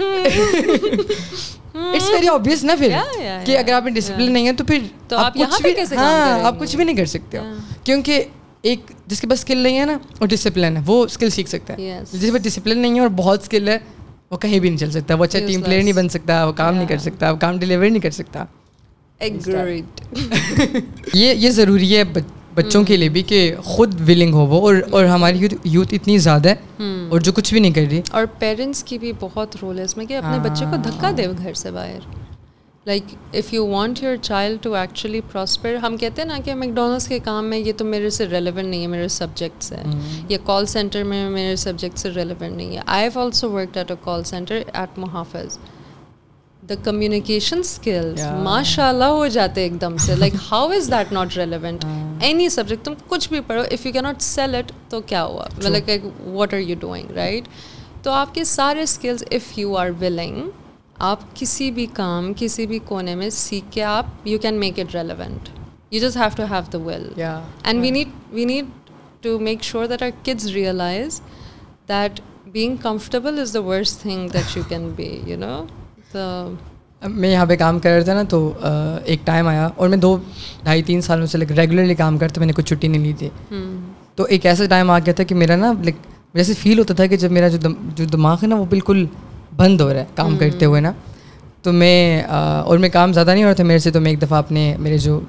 [1.93, 2.97] اٹس ویری آبویس نا پھر
[3.45, 6.59] کہ اگر آپ میں ڈسپلن نہیں ہے تو پھر تو آپ کچھ بھی ہاں آپ
[6.61, 7.45] کچھ بھی نہیں کر سکتے ہو۔
[7.85, 8.25] کیونکہ
[8.63, 11.75] ایک جس کے پاس اسکل نہیں ہے نا وہ ڈسپلن ہے وہ اسکل سیکھ سکتا
[11.75, 11.81] ہے۔
[12.13, 13.79] جس کے پاس ڈسپلن نہیں ہے اور بہت اسکل ہے
[14.31, 16.75] وہ کہیں بھی نہیں چل سکتا۔ وہ اچھا ٹیم پلیئر نہیں بن سکتا وہ کام
[16.75, 18.45] نہیں کر سکتا وہ کام ڈلیور نہیں کر سکتا۔
[21.15, 22.03] یہ یہ ضروری ہے
[22.55, 26.49] بچوں کے لیے بھی کہ خود ولنگ ہو وہ اور اور ہماری یوتھ اتنی زیادہ
[26.49, 26.55] ہے
[27.11, 29.97] اور جو کچھ بھی نہیں کر رہی۔ اور پیرنٹس کی بھی بہت رول ہے اس
[29.97, 32.30] میں کہ اپنے بچے کو دھکا دے گھر سے باہر۔
[32.87, 37.09] Like if you want your child to actually prosper ہم کہتے ہیں نا کہ میکڈونلڈس
[37.09, 40.67] کے کام میں یہ تو میرے سے ریلیونٹ نہیں ہے میرے سبجیکٹس ہیں یا کال
[40.67, 44.25] سینٹر میں میرے سبجیکٹ سے ریلیونٹ نہیں ہے۔ I have also work at a call
[44.25, 45.59] center at Muhafiz
[46.69, 51.37] the communication skills ماشاء اللہ ہو جاتے ایک دم سے like how is that not
[51.37, 51.85] relevant
[52.21, 55.47] any subject تم کچھ بھی پڑھو اف یو کی ناٹ سیل اٹ تو کیا ہوا؟
[55.59, 57.49] مطلب what are you doing right
[58.03, 60.49] تو آپ کے سارے skills if you are willing
[61.03, 64.95] آپ کسی بھی کام کسی بھی کونے میں سیکھ کے آپ you can make it
[64.95, 65.49] relevant
[65.91, 67.09] you just have to have the will
[67.63, 68.65] and we need we need
[69.21, 71.21] to make sure that our kids realize
[71.89, 72.21] that
[72.53, 75.65] being comfortable is the worst thing that you can be you know
[77.09, 78.53] میں یہاں پہ کام کر رہا تھا نا تو
[79.05, 80.17] ایک time آیا اور میں دو
[80.63, 83.29] ڈھائی تین سالوں سے لائک ریگولرلی کام کرتا میں نے کچھ چھٹی نہیں لی تھی۔
[84.15, 85.97] تو ایک ایسا ٹائم آ گیا تھا کہ میرا نا لائک
[86.35, 89.07] جیسے فیل ہوتا تھا کہ جب میرا جو دماغ ہے نا وہ بالکل
[89.57, 90.93] بند ہو رہا ہے کام کرتے ہوئے نا۔
[91.63, 92.23] تو میں
[92.65, 94.77] اور میں کام زیادہ نہیں ہو رہا تھا میرے سے تو میں ایک دفعہ اپنے
[94.79, 95.21] میرے جو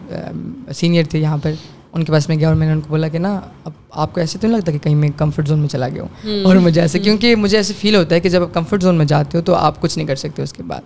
[0.75, 1.51] سینئر تھے یہاں پر
[1.93, 4.13] ان کے پاس میں گیا اور میں نے ان کو بولا کہ نا اب آپ
[4.13, 6.55] کو ایسے تو نہیں لگتا کہ کہیں میں کمفرٹ زون میں چلا گیا ہوں؟ اور
[6.55, 9.37] مجھے ایسے کیونکہ مجھے ایسے فیل ہوتا ہے کہ جب آپ کمفرٹ زون میں جاتے
[9.37, 10.81] ہو تو آپ کچھ نہیں کر سکتے اس کے بعد۔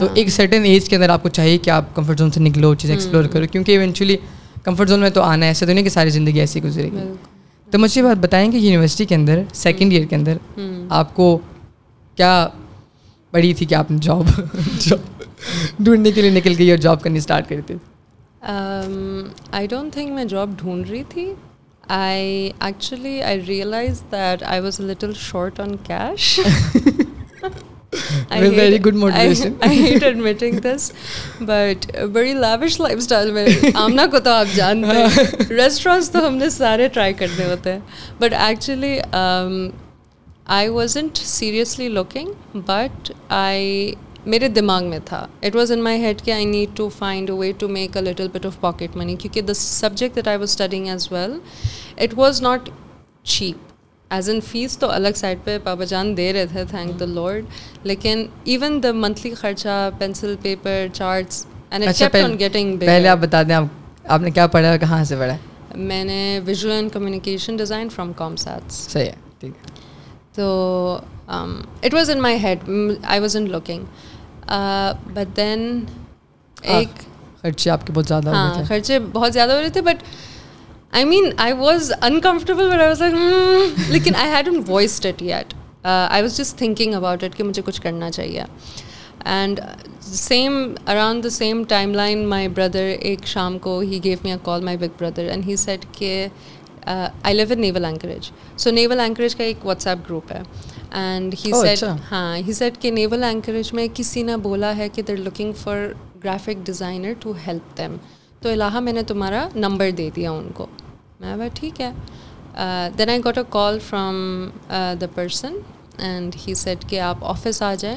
[0.00, 2.74] تو ایک سرٹن ایج کے اندر آپ کو چاہیے کہ آپ کمفرٹ زون سے نکلو
[2.74, 4.16] چیزیں ایکسپلور کرو کیونکہ ایونچولی
[4.62, 6.98] کمفرٹ زون میں تو آنا ہے ایسا تو نہیں کہ ساری زندگی ایسی گزرے گی۔
[7.70, 10.36] تو مجھے بات بتائیں کہ یونیورسٹی کے اندر سیکنڈ ایئر کے اندر
[10.88, 11.38] آپ کو
[12.14, 12.48] کیا
[13.36, 14.28] پڑھی تھی کہ آپ جاب
[14.80, 15.24] جاب
[15.78, 17.74] ڈھونڈنے کے لیے نکل گئی اور جاب کرنی اسٹارٹ کری تھی؟
[19.52, 21.26] آئی ڈونٹ تھنک میں جاب ڈھونڈ رہی تھی.
[21.88, 26.38] I actually I realize that I was little short on cash
[28.30, 30.90] very good motivation admitting this
[31.40, 36.36] but بڑی لیوش لائف اسٹائل میں آمنا کو تو آپ جانتے ہیں ریسٹورینٹس تو ہم
[36.36, 37.80] نے سارے ٹرائی کرنے ہوتے ہیں
[38.20, 38.98] but actually
[40.54, 43.94] I wasn't seriously looking but I
[44.26, 45.26] میرے دماغ میں تھا.
[45.42, 48.02] It was in my head کہ I need to find a way to make a
[48.02, 51.32] little bit of pocket money کیونکہ the subject that I was studying as well
[51.96, 52.68] it was not
[53.24, 53.72] cheap
[54.10, 57.44] as an fees تو الگ side پہ پاپا جان دے رہے تھے تھینک دا لارڈ
[57.84, 63.64] لیکن ایون دا منتھلی خرچہ پینسل پیپر چارٹس پہلے آپ بتا دیں آپ
[64.04, 65.36] آپ نے کیا پڑھا کہاں سے پڑھا؟
[65.76, 69.74] میں نے visual and communication design from COMSATS صحیح ہے ٹھیک ہے۔
[70.36, 72.58] تو it was in my head
[73.02, 73.84] I was in looking
[75.12, 75.84] but then
[76.62, 76.88] ایک
[77.42, 80.02] خرچے آپ کے بہت زیادہ ہاں خرچے بہت زیادہ ہو رہے تھے but
[80.92, 85.22] I mean I was uncomfortable but I was like لیکن I had in voice it
[85.22, 88.42] yet I was just thinking about it کہ مجھے کچھ کرنا چاہیے۔
[89.24, 89.60] And
[90.00, 94.36] same around the same time line my brother ایک شام کو ہی gave me a
[94.42, 96.26] call my big brother and he said کہ
[96.86, 100.40] I live in naval encourage so naval Anchorage کا ایک واٹس ایپ گروپ ہے
[100.90, 105.02] اینڈ ہی سیٹ ہاں he said کہ نیول encourage میں کسی نے بولا ہے کہ
[105.02, 105.86] there looking for
[106.24, 107.96] graphic designer to help them
[108.40, 110.66] تو الہ میں نے تمہارا نمبر دے دیا ان کو۔
[111.20, 111.90] میں بھائی ٹھیک ہے۔
[112.98, 114.48] Then I got a call from
[115.00, 115.56] the person
[115.98, 117.96] and he said کہ آپ آفس آ جائیں۔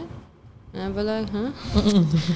[0.73, 1.49] میں بولا ہاں؟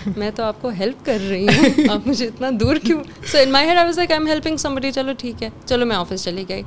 [0.18, 3.52] میں تو آپ کو ہیلپ کر رہی ہوں۔ آپ مجھے اتنا دور کیوں؟ So in
[3.52, 6.24] my head I was like I am helping somebody چلو ٹھیک ہے۔ چلو میں آفس
[6.24, 6.64] چلی گئی۔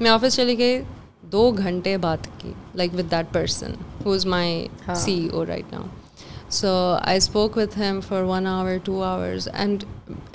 [0.00, 0.82] میں آفس چلی گئی۔
[1.32, 3.72] دو گھنٹے بات کی like with that person
[4.04, 5.82] who is my C O right now
[6.50, 6.68] so
[7.00, 9.84] I spoke with him for one hour two hours and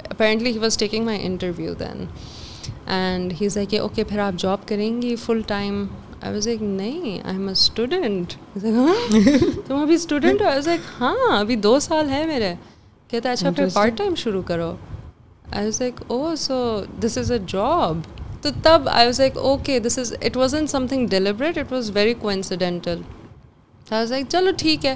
[0.09, 2.05] apparently he was taking my interview then
[2.85, 5.85] and he say کہ okay پھر آپ job کریں گی full time
[6.21, 8.33] I was ایک نہیں I am a student
[9.67, 12.53] تم ابھی student who I was ایک ہاں ابھی دو سال ہے میرے
[13.09, 14.75] کہتے اچھا پھر پارٹ ٹائم شروع کرو
[15.51, 16.59] آئی واز ایک oh so
[17.03, 17.97] this is a job
[18.41, 21.91] تو تب I was like okay this is it was in something deliberate it was
[21.93, 23.01] very coincidental
[23.91, 24.95] like چلو ٹھیک ہے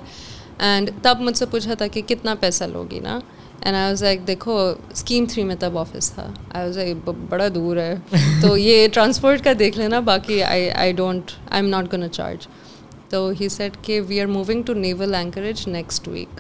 [0.60, 3.20] اینڈ تب مجھ سے پوچھا تھا کہ کتنا پیسہ لوگی نا
[3.62, 4.58] اینڈ آئی واز لائک دیکھو
[4.92, 7.94] اسکیم تھری میں تب آفس تھا آئی واز لائک بڑا دور ہے
[8.42, 12.48] تو یہ ٹرانسپورٹ کا دیکھ لینا باقی I I don't I am not gonna charge
[13.10, 16.40] تو ہی سیٹ کہ we are moving to Naval Anchorage next week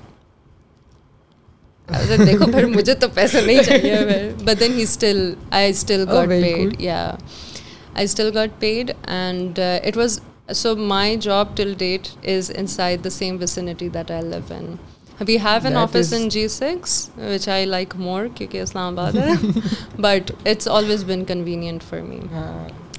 [2.19, 6.81] دیکھو پھر مجھے تو پیسے نہیں چاہیے but then he still I still got paid
[6.81, 6.99] yeah
[7.93, 10.19] I still got paid and it was
[10.53, 14.75] so my job till date is inside the same vicinity that I live in
[15.27, 19.33] we have an office in G six which I like more کیونکہ Islamabad ہے
[19.99, 22.19] but it's always been convenient for me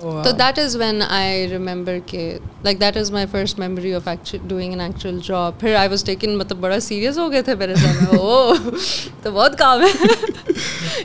[0.01, 4.71] تو that is when I remember کہ like that is my first memory of doing
[4.71, 8.19] an actual job پھر I was taken مطلب بڑا serious ہو گئے تھے میرے سامنے
[8.19, 8.55] او
[9.23, 10.09] تو بہت کام ہے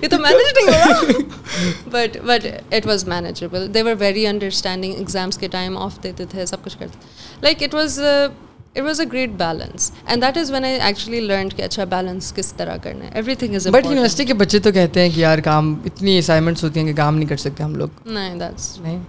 [0.02, 1.22] یہ تو مینیج نہیں ہوا
[1.92, 6.46] but but it was manageable they were very understanding exams کے ٹائم آف دیتے تھے
[6.46, 7.08] سب کچھ کرتے
[7.42, 8.00] like it was
[8.78, 12.34] it was a great balance and that is when I actually learn کہ اچھا بیلنس
[12.36, 15.20] کس طرح کرنا ہے everything is but university کے بچے تو کہتے ہیں کہ
[15.20, 18.78] یار کام اتنی اسائنمنٹس ہوتی ہیں کہ کام نہیں کر سکتے ہم لوگ نہیں دیٹس
[18.80, 19.00] نہیں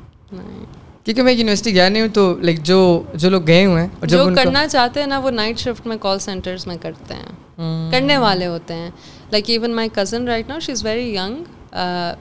[1.07, 2.79] کیونکہ میں یونیورسٹی گیا نہیں ہوں تو لائک جو
[3.15, 6.19] جو لوگ گئے ہوئے ہیں جو کرنا چاہتے ہیں نا وہ نائٹ شفٹ میں کال
[6.19, 8.91] سینٹرس میں کرتے ہیں کرنے والے ہوتے ہیں
[9.33, 11.43] like even my cousin right now she is very young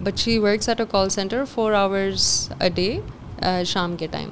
[0.03, 2.89] but she works at a call center four hours a day
[3.65, 4.29] شام کے ٹائم۔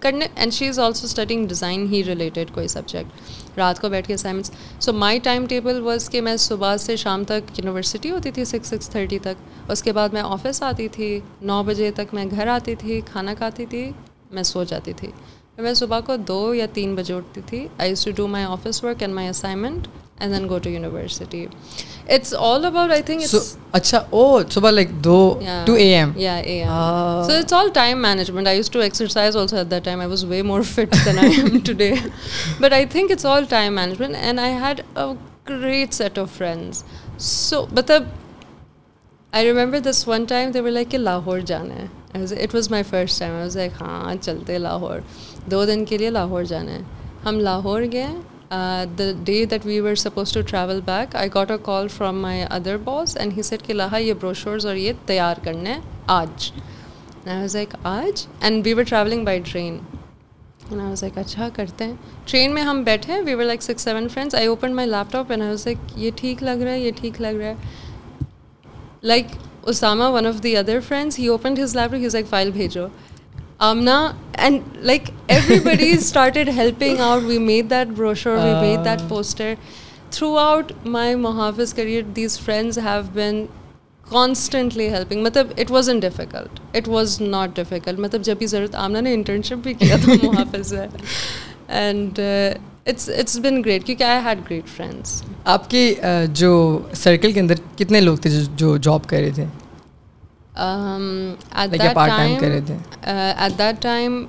[0.00, 4.14] کرنے and she is also studying design he related کوئی سبجیکٹ رات کو بیٹھ کے
[4.14, 8.44] assignments so my time table was کہ میں صبح سے شام تک یونیورسٹی ہوتی تھی
[8.44, 12.24] سکس سکس تھرٹی تک۔ اس کے بعد میں آفس آتی تھی، نو بجے تک میں
[12.30, 13.90] گھر آتی تھی، کھانا کھاتی تھی،
[14.30, 15.10] میں سو جاتی تھی۔
[15.58, 18.84] میں صبح کو دو یا تین بجے اٹھتی تھی۔ I use to do my office
[18.84, 19.86] work and my assignment
[20.18, 21.46] and then go to university
[22.08, 23.34] it's all about I think
[23.72, 25.18] اچھا او صبح like do
[25.66, 29.36] two A M یا A M so it's all time management I use to exercise
[29.36, 31.92] also at that time I was way more fit than I am today
[32.60, 35.04] but I think it's all time management and I had a
[35.50, 36.84] great set of friends
[37.20, 38.02] so مطلب
[39.32, 43.18] I remember this one time they like کہ لاہور جانا ہے it was my first
[43.18, 44.98] time I was like ہاں چلتے لاہور
[45.50, 46.80] دو دن کے لیے لاہور جانا ہے
[47.24, 48.06] ہم لاہور گئے
[48.98, 52.42] the day that we were suppose to travel back I got a call from my
[52.50, 55.74] other boss and he said کہ لہا یہ بروشورز اور یہ تیار کرنے
[56.06, 56.50] آج
[57.26, 59.78] واز لائک آج and we were travelling by train
[60.70, 64.34] was like اچھا کرتے ہیں ٹرین میں ہم بیٹھے we were like six seven friends
[64.34, 67.40] I open my laptop and was like یہ ٹھیک لگ رہا ہے یہ ٹھیک لگ
[67.40, 67.54] رہا ہے
[69.02, 69.26] like
[69.62, 72.86] Usama one of the other friends he open his laptop his like file بھیجو
[73.60, 73.96] Amna
[74.38, 75.10] and like
[75.60, 79.54] everybody started helping out we made that brochure we made that poster
[80.38, 83.44] throughout my Muhafiz career these friends have been
[84.06, 88.74] constantly helping مطلب it was in difficult it was not difficult مطلب جب بھی ضرورت
[88.74, 90.86] آمنا نے internship بھی کیا تھا محافظ ہے
[91.68, 92.20] and
[92.86, 95.94] it's it's been great کیونکہ آئی ہیڈ گریٹ فرینڈس آپ کے
[96.32, 96.54] جو
[96.94, 99.44] سرکل کے اندر کتنے لوگ تھے جو جاب کر رہے تھے
[100.54, 101.70] ایٹ
[103.58, 104.24] دیٹ ٹائم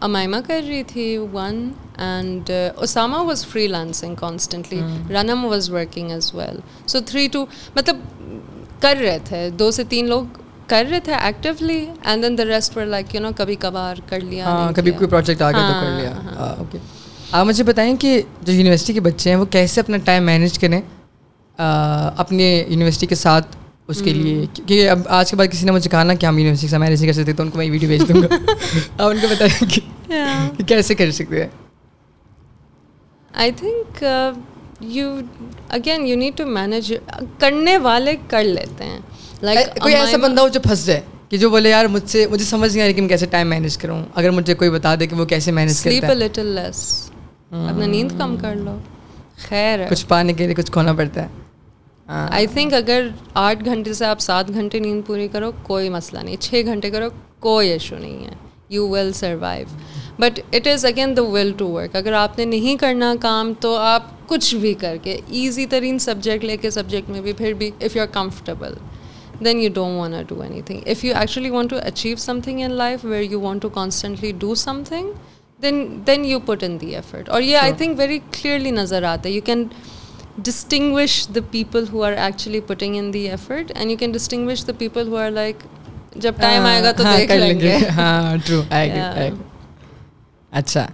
[0.00, 6.60] امائمہ کر رہی تھی one and Usama was freelancing constantly Ranam was working as well
[6.86, 7.96] so three two مطلب
[8.80, 10.24] کر رہے تھے دو سے تین لوگ
[10.66, 14.70] کر رہے تھے actually and then the rest like you know کبھی کبھار کر لیا
[14.76, 16.12] کبھی کوئی پروجیکٹ آ گیا تو کر لیا
[16.48, 16.78] اوکے
[17.32, 20.80] آپ مجھے بتائیں کہ جو یونیورسٹی کے بچے ہیں وہ کیسے اپنا ٹائم مینیج کریں
[21.58, 23.56] اپنے یونیورسٹی کے ساتھ
[23.88, 26.38] اس کے لیے کیونکہ اب آج کے بعد کسی نے مجھے کہا نا کہ ہم
[26.38, 28.26] یونیورسٹی سے نہیں کر سکتے تو ان کو میں ویڈیو بھیج دوں گا۔
[28.98, 31.48] آپ ان کو بتائیں کہ کیسے کر سکتے ہیں۔
[33.34, 34.04] I think
[34.80, 35.20] you
[35.68, 36.92] again you need to manage
[37.38, 38.98] کرنے والے کر لیتے ہیں۔
[39.42, 42.44] لائک کوئی ایسا بندہ ہو جو پھنس جائے کہ جو بولے یار مجھ سے مجھے
[42.44, 45.06] سمجھ نہیں آ رہی کہ میں کیسے ٹائم مینیج کروں۔ اگر مجھے کوئی بتا دے
[45.06, 47.10] کہ وہ کیسے مینیج کرتا ہے۔ لٹل لیس
[47.50, 48.78] اپنا نیند کم کر لو۔
[49.48, 51.28] خیر۔ کچھ پانے کے لیے کچھ کھونا پڑتا ہے۔
[52.08, 56.36] آئی تھنک اگر آٹھ گھنٹے سے آپ سات گھنٹے نیند پوری کرو کوئی مسئلہ نہیں۔
[56.40, 57.08] چھ گھنٹے کرو
[57.40, 58.34] کوئی ایشو نہیں ہے۔
[58.68, 59.66] You will survive
[60.18, 63.74] but it is again the will to work اگر آپ نے نہیں کرنا کام تو
[63.76, 67.70] آپ کچھ بھی کر کے ایزی ترین سبجیکٹ لے کے سبجیکٹ میں بھی پھر بھی
[67.80, 68.74] if you are comfortable
[69.44, 73.04] then you don't want do anything if you actually want to achieve something in life
[73.04, 74.54] where you want to constantly do
[74.86, 75.10] something
[75.62, 79.28] then then you put in the effort اور یہ I think very clearly نظر آتا
[79.28, 79.64] ہے۔ You can
[80.38, 84.72] distinguish the people who are actually putting in the effort and you can distinguish the
[84.78, 85.62] people who are like
[86.16, 88.62] جب time آئے گا تو دیکھ لیں گے ہاں ٹرو
[90.52, 90.86] اچھا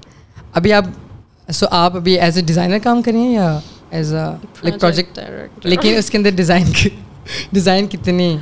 [0.52, 0.84] ابھی آپ
[1.52, 3.58] سو آپ ابھی ایز اے ڈیزائنر کام کریں یا
[3.90, 4.24] ایز اے
[4.62, 5.18] لائک پروجیکٹ
[5.64, 6.70] لیکن اس کے اندر ڈیزائن
[7.52, 8.36] ڈیزائن کتنی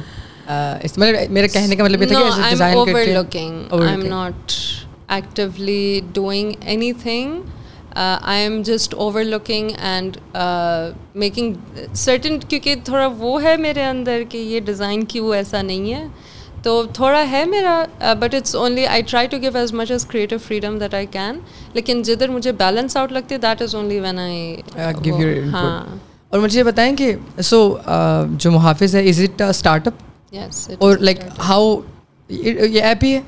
[0.88, 4.52] میرا کہنے کا مطلب یہ تھا کہ design not
[5.08, 6.52] actually doing
[6.92, 7.40] anything
[7.96, 10.16] I am just overlooking and
[11.14, 11.54] making
[11.94, 16.06] certain کیونکہ تھوڑا وہ ہے میرے اندر کہ یہ ڈیزائن کیوں ایسا نہیں ہے
[16.62, 17.82] تو تھوڑا ہے میرا
[18.18, 21.38] but it's only I try to give as much as creative freedom that I can
[21.74, 24.56] لیکن جدھر مجھے بیلنس آؤٹ لگتی ہے that is only when I
[25.52, 25.84] ہاں
[26.30, 27.76] اور مجھے یہ بتائیں کہ سو
[28.30, 31.74] جو محافظ ہے is it start up yes اور لائک ہاؤ
[32.30, 33.20] یہ ایپ ہی ہے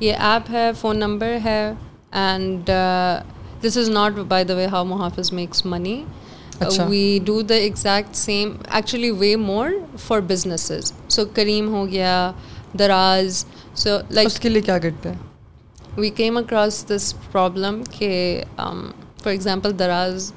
[0.00, 1.72] یہ ایپ ہے فون نمبر ہے
[2.12, 2.70] and
[3.66, 6.02] this is not by the way how Muhafiz makes money
[6.88, 12.30] we do the exact same actually way more for businesses so Careem ہو گیا
[12.78, 18.42] Daraz so like اس کے لیے کیا کرتے ہیں we came across this problem کہ
[18.56, 20.32] for example Daraz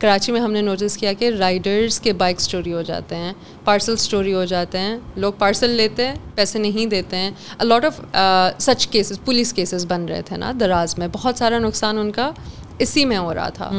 [0.00, 3.32] Karachi میں ہم نے نوٹس کیا کہ رائڈرس کے بائک اسٹوری ہو جاتے ہیں
[3.64, 7.30] پارسل اسٹوری ہو جاتے ہیں لوگ پارسل لیتے ہیں پیسے نہیں دیتے ہیں
[7.62, 8.00] lot of
[8.58, 12.30] such cases police cases بن رہے تھے نا دراز میں بہت سارا نقصان ان کا
[12.78, 13.70] اسی میں ہو رہا تھا۔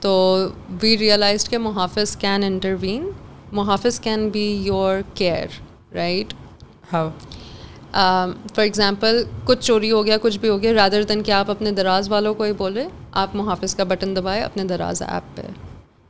[0.00, 0.48] تو
[0.82, 3.10] وی ریئلائزڈ کہ Muhafiz can intervene
[3.52, 5.46] Muhafiz can be your care
[5.94, 6.34] right
[6.92, 7.08] how
[8.54, 11.70] for example کچھ چوری ہو گیا کچھ بھی ہو گیا رادر دن کہ آپ اپنے
[11.70, 15.42] دراز والوں کو ہی بولے آپ محافظ کا بٹن دبائے اپنے دراز ایپ پہ۔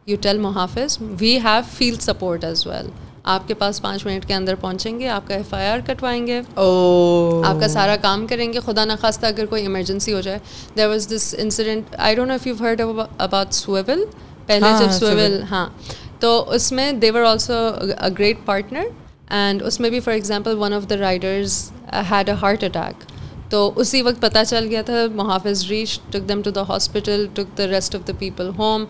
[0.06, 2.88] You tell Muhafiz we have field support as well
[3.34, 6.26] آپ کے پاس پانچ منٹ کے اندر پہنچیں گے آپ کا ایف آئی آر کٹوائیں
[6.26, 10.38] گے۔ آپ کا سارا کام کریں گے۔ خدا نخواستہ اگر کوئی ایمرجنسی ہو جائے۔
[10.76, 12.80] There was this incident I don't know if you heard
[13.18, 14.04] about سویول
[14.46, 15.68] پہلے جب سویول ہاں۔
[16.20, 17.54] تو اس میں they were also
[18.18, 18.86] great partner
[19.30, 21.60] and اس میں بھی for example one of the riders
[22.10, 23.04] had a heart attack
[23.50, 27.56] تو اسی وقت پتہ چل گیا تھا Muhafiz reach took them to the hospital took
[27.58, 28.84] the rest of the people home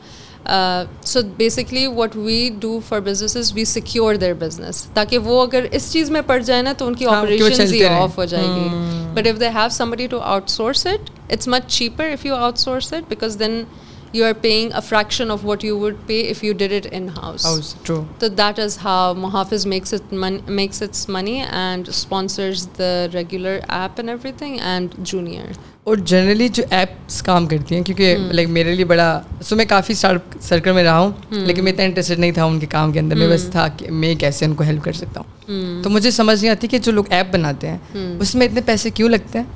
[1.05, 5.93] so basically what we do for business we secure their business تاکہ وہ اگر اس
[5.93, 8.69] چیز میں پڑ جائے نا تو ان کی آپریشن ہی آف ہو جائے گی۔
[9.15, 10.19] But if they have somebody to
[10.51, 13.63] outsource it it's much cheaper if you outsource it because then
[14.13, 17.09] you are paying a fraction of what you would pay if you did it in
[17.17, 17.75] house
[18.19, 20.13] تو that is how Muhafiz makes it
[20.51, 25.53] makes its money and sponsors the regular app and everything and junior
[25.85, 29.95] اور generally جو apps کام کرتی ہیں کیونکہ like میرے لیے بڑا سو میں کافی
[29.95, 33.17] سرکل میں رہا ہوں لیکن میں اتنا انٹرسٹڈ نہیں تھا ان کے کام کے اندر
[33.17, 36.41] میں بس تھا کہ میں کیسے ان کو ہیلپ کر سکتا ہوں۔ تو مجھے سمجھ
[36.41, 37.79] نہیں آتی کہ جو لوگ ایپ بناتے ہیں
[38.21, 39.47] اس میں اتنے پیسے کیوں لگتے ہیں؟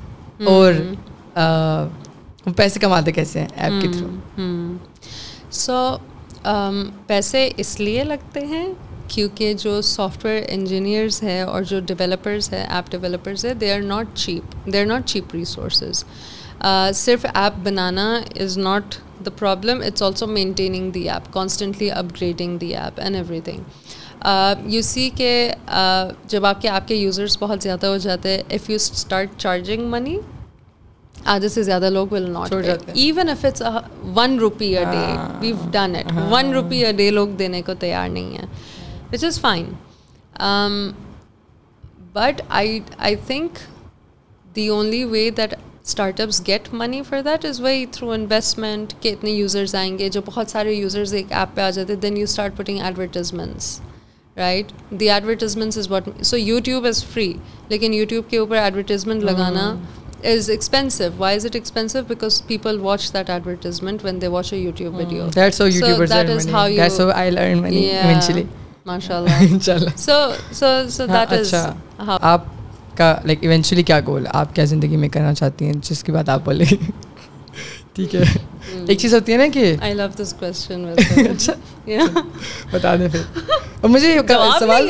[0.45, 0.73] اور
[2.45, 4.09] وہ پیسے کماتے کیسے ہیں ایپ کے تھرو؟
[5.51, 5.95] سو
[7.07, 8.67] پیسے اس لیے لگتے ہیں
[9.07, 13.81] کیونکہ جو سافٹ ویئر انجینئرس ہیں اور جو ڈیولپرز ہیں ایپ ڈیولپرز ہیں they are
[13.81, 16.03] not cheap they are not cheap resources
[16.95, 18.07] صرف app banana
[18.41, 24.67] is not the problem it's also maintaining the app constantly upgrading the app and everything
[24.67, 25.51] you see کہ
[26.27, 29.89] جب آپ کے app کے users بہت زیادہ ہو جاتے ہیں if you start charging
[29.91, 30.17] money
[31.25, 33.61] آدھے سے زیادہ لوگ will not even if it's
[34.15, 35.05] one rupee a day
[35.39, 38.45] we've done it one rupee a day لوگ دینے کو تیار نہیں ہیں
[39.13, 39.71] which is fine
[42.13, 43.57] but I I think
[44.55, 45.53] the only way that
[46.21, 50.21] startups get money for that is via through investment کہ اتنے users آئیں گے جو
[50.25, 53.79] بہت سارے یوزرز ایک ایپ پہ آ جاتے then you start putting advertisements
[54.37, 57.31] right the advertisements is what so YouTube is free
[57.69, 59.73] لیکن یوٹیوب کے اوپر ایڈورٹیزمنٹ لگانا
[60.25, 64.59] is expensive why is it expensive because people watch that advertisement when they watch a
[64.59, 68.43] YouTube video that is how you
[68.85, 70.17] ماشاء اللہ سو
[70.51, 71.53] so so that is
[72.07, 72.45] آپ
[72.97, 76.29] کا like eventually کیا goal آپ کیا زندگی میں کرنا چاہتی ہیں جس کی بات
[76.29, 76.65] آپ بولیں
[77.93, 78.23] ٹھیک ہے
[78.87, 80.85] ایک چیز ہوتی ہے نا کہ آئی لو دس کوشچن
[82.71, 83.21] بتا دیں پھر.
[83.81, 84.17] اور مجھے
[84.59, 84.89] سوال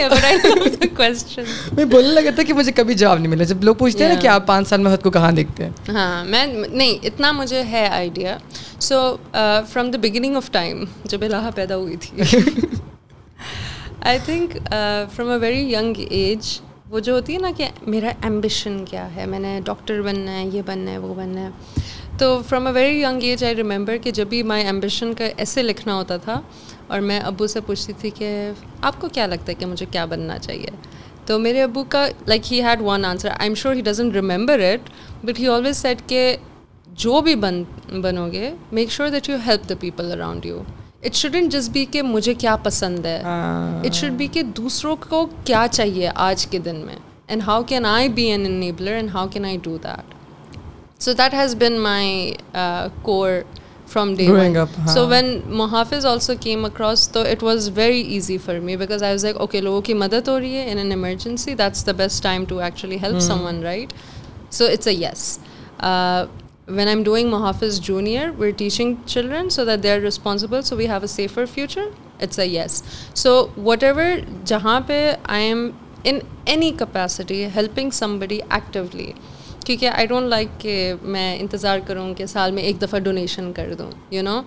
[1.73, 3.43] میں بولنے لگا تھا کہ مجھے کبھی جواب نہیں ملا.
[3.43, 5.71] جب لوگ پوچھتے ہیں نا کہ آپ پانچ سال میں خود کو کہاں دیکھتے ہیں؟
[5.93, 8.37] ہاں میں نہیں اتنا مجھے ہے idea
[8.79, 12.23] so from the beginning of time جب الہ پیدا ہوئی تھی.
[14.01, 14.57] I think
[15.15, 19.25] from a very young age وہ جو ہوتی ہے نا کہ میرا ایمبیشن کیا ہے؟
[19.25, 21.49] میں نے ڈاکٹر بننا ہے یہ بننا ہے وہ بننا ہے.
[22.23, 25.63] تو from a very young age I remember کہ جب بھی مائی ایمبیشن کا ایسے
[25.63, 26.39] لکھنا ہوتا تھا
[26.87, 28.29] اور میں ابو سے پوچھتی تھی کہ
[28.81, 30.69] آپ کو کیا لگتا ہے کہ مجھے کیا بننا چاہیے؟
[31.25, 34.59] تو میرے ابو کا like he had one answer I am sure he doesn't remember
[34.59, 34.89] it
[35.25, 36.35] but he always said کہ
[37.03, 37.61] جو بھی بن
[38.01, 40.61] بنو گے make sure that you help the people around you
[41.03, 43.19] it shouldn't just be کہ مجھے کیا پسند ہے.
[43.25, 46.95] اٹ شوڈ بی کہ دوسروں کو کیا چاہیے آج کے دن میں.
[47.27, 50.12] And how can I be an enabler and how can I do that
[51.05, 52.33] so that has been my
[53.01, 53.29] core
[53.93, 54.27] from day
[54.93, 59.13] so when Muhafiz also came across تو it was very easy for me because I
[59.13, 62.23] was like okay لوگوں کی مدد ہو رہی ہے in an emergency that's the best
[62.23, 63.93] time to actually help someone right
[64.53, 65.37] so it's a yes
[66.67, 71.03] when I'm doing Muhafiz Junior, we're teaching children so that they're responsible, so we have
[71.03, 71.87] a safer future.
[72.19, 72.77] It's a yes.
[73.13, 74.05] So whatever
[74.45, 75.65] jahan pe I am
[76.05, 79.15] in any capacity helping somebody actively,
[79.65, 83.73] کیونکہ I don't like کہ میں انتظار کروں کہ سال میں ایک دفعہ ڈونیشن کر
[83.73, 84.41] دوں یو نو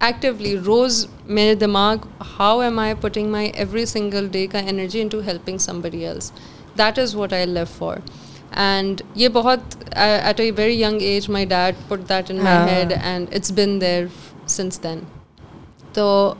[0.00, 2.06] ایکٹیولی روز میرے دماغ
[2.38, 6.30] how am I putting my every single day کا energy into helping somebody else
[6.78, 7.98] that is what I live for
[8.64, 12.92] and یہ بہت at a very young age my dad put that in my head
[12.94, 14.04] and it's been there
[14.48, 15.00] since then
[15.92, 16.34] تو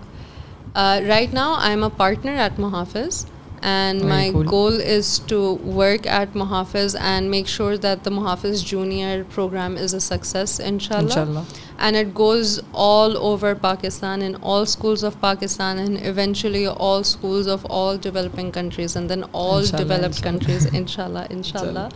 [0.74, 3.24] right now I am a partner at Muhafiz
[3.62, 9.22] and my goal is to work at Muhafiz and make sure that the Muhafiz junior
[9.34, 11.38] program is a success ان شاء اللہ
[11.78, 17.48] and it goes all over Pakistan in all schools of Pakistan and eventually all schools
[17.48, 21.88] of all developing countries and then all developed countries ان شاء اللہ ان شاء اللہ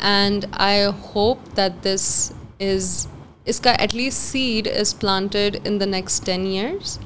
[0.00, 0.84] and I
[1.14, 3.06] hope that this is
[3.44, 6.98] اس کا at least seed is planted in the next ten years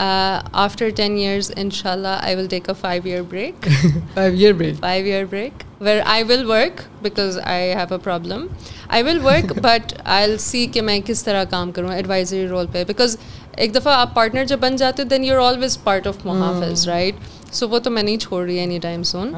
[0.00, 3.68] after ten years ان شاء اللہ I will take a five year break
[4.14, 8.46] five year break five year break where I will work because I have a problem
[8.88, 12.66] I will work but I will see کہ میں کس طرح کام کروں advisory role
[12.72, 13.16] پہ because
[13.56, 17.54] ایک دفعہ آپ پارٹنر جب بن جاتے then you are always part of Muhafiz right
[17.54, 19.32] so وہ تو میں نہیں چھوڑ رہی any time soon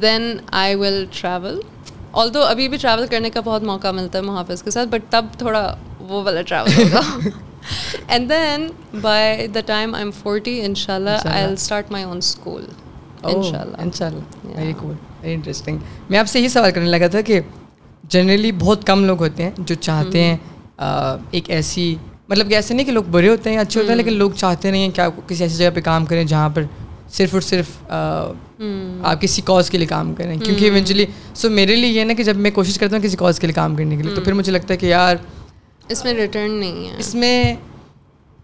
[0.00, 1.60] then I will travel
[2.34, 5.26] although ابھی بھی ٹریول کرنے کا بہت موقع ملتا ہے محافظ کے ساتھ بٹ تب
[5.38, 7.28] تھوڑا وہ والا ٹریول ہوگا
[8.08, 8.66] and then
[9.00, 12.64] by the time I am forty ان شاء اللہ I start my own school
[13.22, 15.78] ان شاء اللہ ان شاء اللہ ویری کول ویری انٹرسٹنگ
[16.10, 17.40] میں آپ سے یہی سوال کرنے لگا تھا کہ
[18.04, 20.36] جنرلی بہت کم لوگ ہوتے ہیں جو چاہتے ہیں
[21.30, 21.94] ایک ایسی
[22.28, 24.70] مطلب کہ ایسے نہیں کہ لوگ برے ہوتے ہیں اچھے ہوتے ہیں لیکن لوگ چاہتے
[24.70, 26.62] نہیں ہیں کہ آپ کسی ایسی جگہ پہ کام کریں جہاں پر
[27.08, 27.92] صرف اور صرف
[29.02, 32.22] آپ کسی کاز کے لیے کام کریں کیونکہ ایونچولی سو میرے لیے یہ نا کہ
[32.22, 34.32] جب میں کوشش کرتا ہوں کسی کاز کے لیے کام کرنے کے لیے تو پھر
[34.32, 35.16] مجھے لگتا ہے کہ یار
[35.88, 37.54] اس میں ریٹرن نہیں ہے۔ اس میں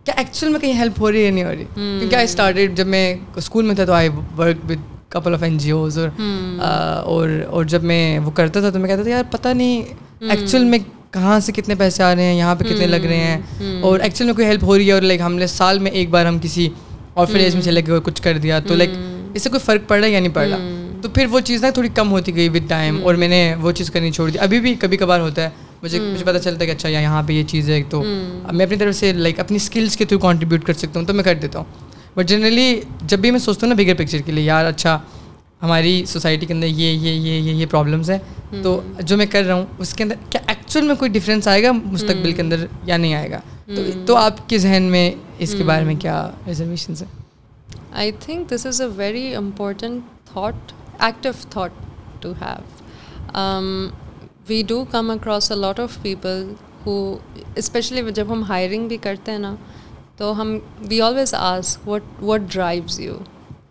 [0.05, 2.86] کیا ایکچوئل میں کہیں ہیلپ ہو رہی ہے نہیں ہو رہی؟ کیونکہ آئی اسٹارٹیڈ جب
[2.86, 3.05] میں
[3.36, 4.78] اسکول میں تھا تو I work with
[5.09, 9.24] couple of NGOs اور اور جب میں وہ کرتا تھا تو میں کہتا تھا یار
[9.30, 9.82] پتہ نہیں
[10.30, 10.78] ایکچوئل میں
[11.11, 13.40] کہاں سے کتنے پیسے آ رہے ہیں یہاں پہ کتنے لگ رہے ہیں۔
[13.82, 16.11] اور ایکچوئل میں کوئی ہیلپ ہو رہی ہے اور لائک ہم نے سال میں ایک
[16.11, 16.68] بار ہم کسی
[17.14, 18.90] آرفنیج میں چلے گئے اور کچھ کر دیا تو لائک
[19.34, 20.59] اس سے کوئی فرق پڑ رہا ہے یا نہیں پڑ رہا
[21.03, 23.72] تو پھر وہ چیز نا تھوڑی کم ہوتی گئی ود ٹائم اور میں نے وہ
[23.72, 25.51] چیز کرنی چھوڑ دی۔ ابھی بھی کبھی کبھار ہوتا ہے۔
[25.82, 28.02] مجھے مجھے پتہ چلتا ہے کہ اچھا یہاں پہ یہ چیز ہے تو
[28.52, 31.24] میں اپنی طرف سے لائک اپنی اسکلس کے تھرو کانٹریبیوٹ کر سکتا ہوں تو میں
[31.24, 31.66] کر دیتا ہوں۔
[32.14, 34.98] بٹ جنرلی جب بھی میں سوچتا ہوں نا بگر پکچر کے لیے یار اچھا
[35.62, 38.18] ہماری سوسائٹی کے اندر یہ یہ یہ یہ یہ پرابلمس ہیں
[38.62, 41.62] تو جو میں کر رہا ہوں اس کے اندر کیا ایکچوئل میں کوئی ڈفرینس آئے
[41.62, 43.40] گا مستقبل کے اندر یا نہیں آئے گا؟
[44.06, 47.08] تو آپ کے ذہن میں اس کے بارے میں کیا ریزرویشنس ہیں؟
[47.92, 50.02] I think this is a very important
[50.32, 51.70] thought active thought
[52.20, 52.62] to have
[54.49, 56.53] we do come across a lot of people
[56.86, 56.95] who
[57.57, 59.55] especially جب ہم ہائرنگ بھی کرتے ہیں نا
[60.16, 60.57] تو ہم
[60.88, 63.16] we always ask what what drives you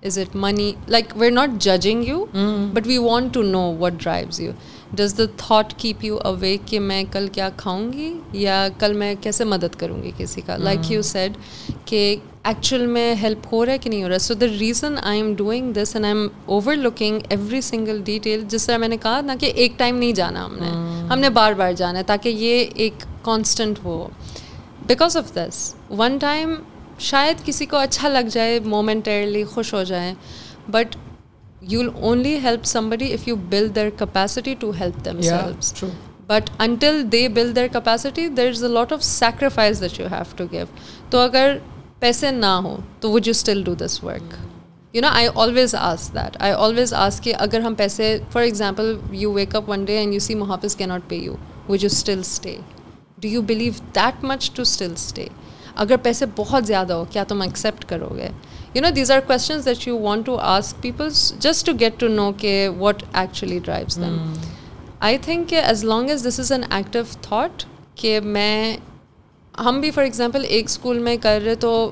[0.02, 2.26] is it money like we are not judging you
[2.74, 4.52] but we want to know what drives you
[4.96, 9.14] does the thought keep you away کہ میں کل کیا کھاؤں گی یا کل میں
[9.22, 11.38] کیسے مدد کروں گی کسی کا لائک یو سیڈ
[11.86, 14.96] کہ ایکچوئل میں ہیلپ ہو رہا ہے کہ نہیں ہو رہا ہے so the reason
[15.04, 16.28] I am doing this and I am
[16.76, 20.46] overlooking every single detail جس طرح میں نے کہا نا کہ ایک ٹائم نہیں جانا
[20.46, 20.70] ہم نے
[21.12, 24.06] ہم نے بار بار جانا ہے تاکہ یہ ایک کانسٹنٹ وہ
[24.88, 26.56] because of this one time
[27.02, 30.14] شاید کسی کو اچھا لگ جائے مومنٹرلی خوش ہو جائیں
[30.70, 30.96] but
[31.62, 35.74] you will only help somebody if you build their capacity to help themselves
[36.28, 40.36] but until they build their capacity there is a lot of sacrifice that you have
[40.38, 40.66] to give
[41.10, 41.58] تو اگر
[42.00, 44.34] پیسے نہ ہوں تو would you still do this work
[44.94, 48.96] you know I always ask that I always ask کہ اگر ہم پیسے for example
[49.12, 51.36] you wake up one day and you see Muhafiz کی not pay you
[51.70, 52.56] would you still stay
[53.18, 55.26] do you believe that much to still stay
[55.76, 58.30] اگر پیسے بہت زیادہ ہو کیا تم ایکسیپٹ کرو گے
[58.76, 62.08] you know these are questions that you want to ask peoples just to get to
[62.08, 64.34] know کہ what actually drives them
[65.00, 67.64] I think کہ as long as this is an active thought
[67.96, 68.78] کہ میں
[69.54, 71.92] ہم بھی for example ایک school میں کر رہے تو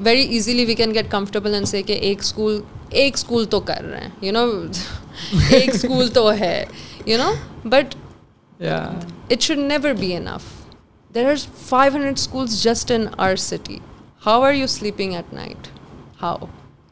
[0.00, 3.84] very easily we can get comfortable ان سے کہ ایک اسکول ایک اسکول تو کر
[3.84, 4.46] رہے ہیں یو نو
[5.50, 6.64] ایک اسکول تو ہے
[7.06, 7.32] you know
[7.68, 7.94] but
[8.60, 10.48] it should never be enough
[11.14, 13.78] there are five hundred schools just in our city
[14.22, 15.68] how are you sleeping at night
[16.22, 16.36] how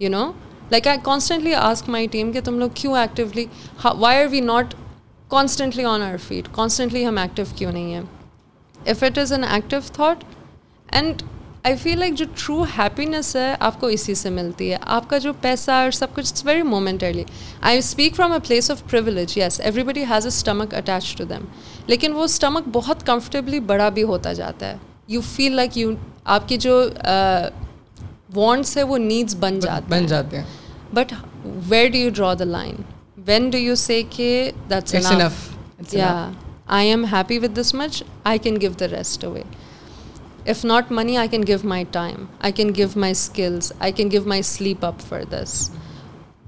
[0.01, 0.31] you know
[0.71, 3.45] like I constantly ask my team کہ تم لوگ کیوں actually
[3.85, 4.75] why are we not
[5.31, 8.03] constantly on our feet constantly ہم active کیوں نہیں ہیں
[8.75, 10.25] if it is an active thought
[10.89, 11.23] and
[11.65, 15.19] I feel like جو true happiness ہے آپ کو اسی سے ملتی ہے آپ کا
[15.19, 17.25] جو پیسہ اور سب کچھ it's very momentarily
[17.63, 21.45] I speak from a place of privilege yes everybody has a stomach attach to them
[21.87, 24.77] لیکن وہ اسٹمک بہت کمفرٹیبلی بڑا بھی ہوتا جاتا ہے
[25.09, 25.93] یو فیل لائک یو
[26.35, 26.83] آپ کے جو
[28.35, 30.45] وانٹس ہے وہ نیڈس بن جاتے بن جاتے ہیں.
[30.95, 31.13] But
[31.69, 32.75] where do you draw the line
[33.27, 34.51] when do you see کے
[36.67, 39.43] I am happy with this much I can give the rest away
[40.47, 44.11] if not money I can give my time I can give my skills I can
[44.11, 45.71] give my sleep up for this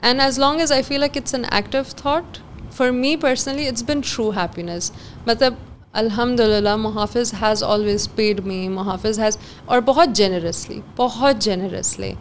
[0.03, 2.39] and as long as I feel like it's an active thought
[2.77, 4.93] for me personally it's been through happiness
[5.27, 5.55] مطلب
[5.95, 9.37] الحمد للہ محافظ has always paid me Muhafiz has
[9.67, 12.13] اور بہت generously بہت generously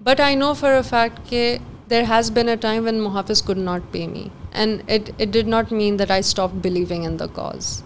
[0.00, 1.56] but I know for a fact کہ
[1.90, 5.48] there has been a time when Muhafiz could not pay me and it it did
[5.48, 7.82] not mean that I stop believing in the cause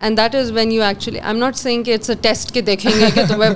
[0.00, 2.60] and that is when you actually I am not seeing کہ it's a test کے
[2.60, 3.50] دیکھیں گے کہ تمہیں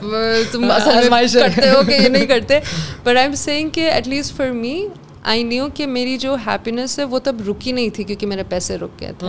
[0.52, 0.68] تم
[1.32, 2.58] کرتے ہو کہ یہ نہیں کرتے۔
[3.04, 4.80] بٹ آئی ایم سیئنگ کہ at least for me
[5.24, 8.78] I knew کہ میری جو ہیپینیس ہے وہ تب رکی نہیں تھی کیونکہ میرے پیسے
[8.78, 9.26] رک گئے تھے۔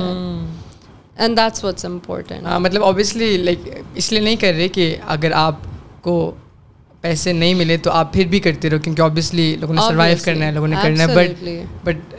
[1.17, 5.55] اینڈ دیٹس واٹس امپورٹنٹ مطلب اوبیسلی لائک اس لیے نہیں کر رہے کہ اگر آپ
[6.01, 6.35] کو
[7.01, 10.45] پیسے نہیں ملے تو آپ پھر بھی کرتے رہو کیونکہ اوبیسلی لوگوں نے سروائیو کرنا
[10.45, 11.43] ہے لوگوں نے کرنا ہے بٹ
[11.83, 12.15] بٹ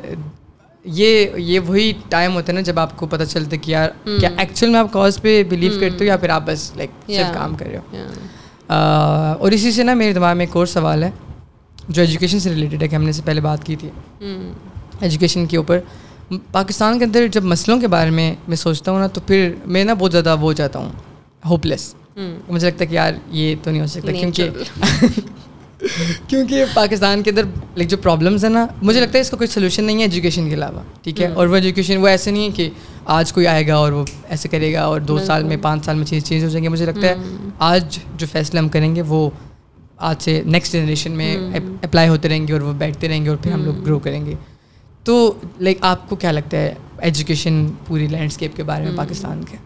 [0.84, 3.90] یہ یہ وہی ٹائم ہوتا ہے نا جب آپ کو پتہ چلتا ہے کہ یار
[4.05, 7.34] کیا ایکچوئل میں آپ کاز پہ بلیو کرتے ہو یا پھر آپ بس لائک صرف
[7.34, 8.07] کام کر رہے ہو؟
[9.38, 11.11] اور اسی سے نا میرے دماغ میں ایک اور سوال ہے
[11.88, 13.90] جو ایجوکیشن سے ریلیٹڈ ہے کہ ہم نے سے پہلے بات کی تھی۔
[15.01, 15.78] ایجوکیشن کے اوپر
[16.52, 19.84] پاکستان کے اندر جب مسئلوں کے بارے میں میں سوچتا ہوں نا تو پھر میں
[19.84, 20.90] نا بہت زیادہ وہ جاتا ہوں
[21.48, 21.94] ہوپ لیس
[22.48, 24.50] مجھے لگتا ہے کہ یار یہ تو نہیں ہو سکتا کیونکہ
[26.28, 27.44] کیونکہ پاکستان کے اندر
[27.76, 30.48] لائک جو پرابلمس ہیں نا مجھے لگتا ہے اس کا کوئی سلوشن نہیں ہے ایجوکیشن
[30.48, 32.68] کے علاوہ ٹھیک ہے؟ اور وہ ایجوکیشن وہ ایسے نہیں ہے کہ
[33.16, 35.96] آج کوئی آئے گا اور وہ ایسے کرے گا اور دو سال میں پانچ سال
[35.96, 37.14] میں چیز چینج ہو جائیں گے مجھے لگتا ہے
[37.58, 39.30] آج جو فیصلے ہم کریں گے وہ
[39.96, 41.36] آج سے نیکسٹ جنریشن میں
[41.82, 44.26] اپلائی ہوتے رہیں گے اور وہ بیٹھتے رہیں گے اور پھر ہم لوگ گرو کریں
[44.26, 44.34] گے۔
[45.09, 49.56] تو لائک آپ کو کیا لگتا ہے ایجوکیشن پوری لینڈسکیپ کے بارے میں پاکستان کے؟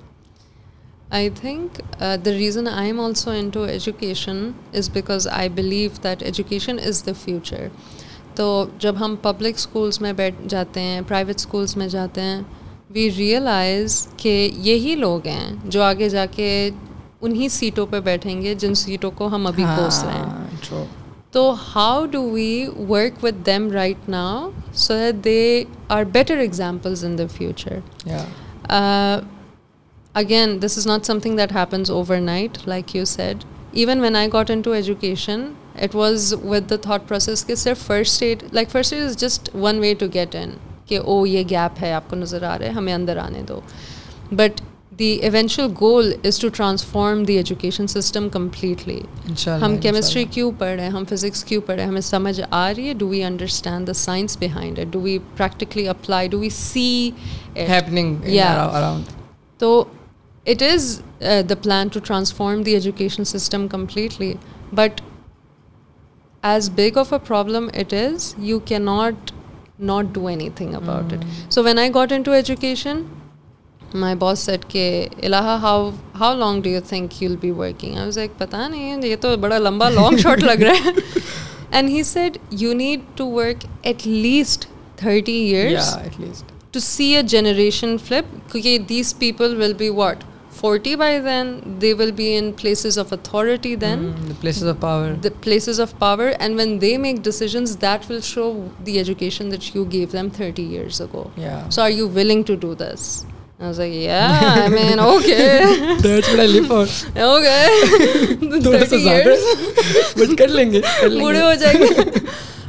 [1.11, 1.80] I think
[2.24, 7.12] the reason I am also into education is because I believe that education is the
[7.24, 7.66] future
[8.34, 8.47] تو
[8.78, 12.40] جب ہم پبلک اسکولس میں بیٹھ جاتے ہیں پرائیویٹ اسکولس میں جاتے ہیں
[12.90, 16.70] وی ریئلائز کہ یہی لوگ ہیں جو آگے جا کے
[17.20, 20.47] انہیں سیٹوں پہ بیٹھیں گے جن سیٹوں کو ہم ابھی کوس رہے ہیں۔
[21.33, 27.05] تو how do we work with them right now so that they are better examples
[27.05, 27.78] in the future
[30.14, 34.51] again this is not something that happens overnight like you said even when I got
[34.61, 35.47] into education
[35.83, 39.49] it was with the thought process کہ صرف first aid like first aid is just
[39.55, 40.51] one way to get in
[40.87, 43.61] کہ او یہ gap ہے آپ کو نظر آ رہا ہے ہمیں اندر آنے دو
[44.33, 44.61] but
[45.03, 49.00] the eventual goal is to transform the education system completely
[49.62, 52.68] ہم کیمسٹری کیوں پڑھ رہے ہیں؟ ہم فزکس کیوں پڑھ رہے ہیں؟ ہمیں سمجھ آ
[52.68, 56.48] رہی ہے؟ Do we understand the science behind it do we practically apply do we
[56.50, 57.11] see
[59.61, 59.72] تو
[60.46, 61.00] it is
[61.48, 64.32] the plan to transform the education system completely
[64.74, 65.00] but
[66.42, 69.32] as big of a problem it is you can not
[69.80, 73.03] not do anything about it so when I got into education
[73.95, 74.84] my boss said کہ
[75.22, 75.90] الہ how
[76.20, 79.36] how long do you think you be working I was ایک پتہ نہیں یہ تو
[79.36, 80.90] بڑا لمبا long short لگ رہا ہے
[81.70, 84.66] and he said you need to work at least
[84.97, 85.95] thirty years
[86.70, 91.93] to see a generation flip کیونکہ these people will be what forty by then they
[91.95, 96.57] will be in places of authority then places of power the places of power and
[96.57, 98.53] when they make decisions that will show
[98.86, 101.24] the education that you give them thirty years ago
[101.70, 103.24] so are you willing to do this
[111.20, 112.02] بوڑھے ہو جائیں گے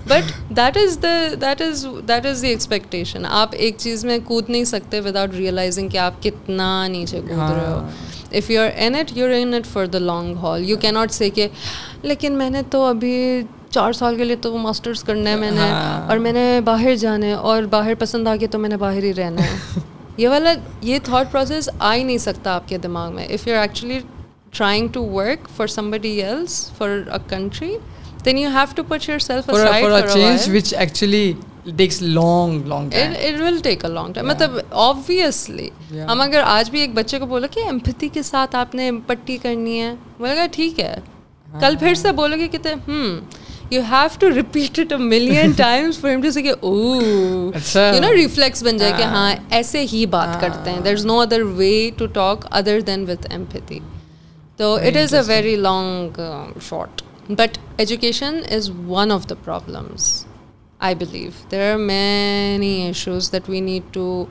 [0.08, 4.50] but that is the that is that is the expectation آپ ایک چیز میں کود
[4.50, 7.80] نہیں سکتے وداؤٹ ریئلائزنگ کہ آپ کتنا نیچے کود رہے ہو
[8.32, 11.12] if you are in it you in it for the long haul you key not
[11.12, 11.48] say کہ
[12.04, 15.72] لیکن میں نے تو ابھی چار سال کے لیے تو ماسٹرس کرنا ہے میں نے
[16.08, 19.04] اور میں نے باہر جانا ہے اور باہر پسند آ کے تو میں نے باہر
[19.04, 19.80] ہی رہنا ہے
[20.18, 23.26] یہ والا یہ تھاٹ پروسیس آ ہی نہیں سکتا آپ کے دماغ میں.
[23.26, 24.00] If you are actually
[24.52, 27.78] trying to work for somebody else for a country
[32.90, 34.26] time it, it will take a long time.
[34.26, 35.68] مطلب obviously.
[36.10, 39.38] ہم اگر آج بھی ایک بچے کو بولو کہ ایمپتھی کے ساتھ آپ نے پٹی
[39.38, 40.96] کرنی ہے بولے گا ٹھیک ہے
[41.60, 43.20] کل پھر سے بولو گے کہتے ہم
[43.72, 48.12] you have to repeat it million times for him to say کہ او یو نو
[48.14, 51.90] ریفلیکس بن جائے کہ ہاں ایسے ہی بات کرتے ہیں there is no other way
[51.98, 53.80] to talk other than with empathy
[54.58, 56.20] تو it is a very long
[56.70, 60.26] short but education is one of the problems
[60.80, 64.26] I believe there are many issues that we need to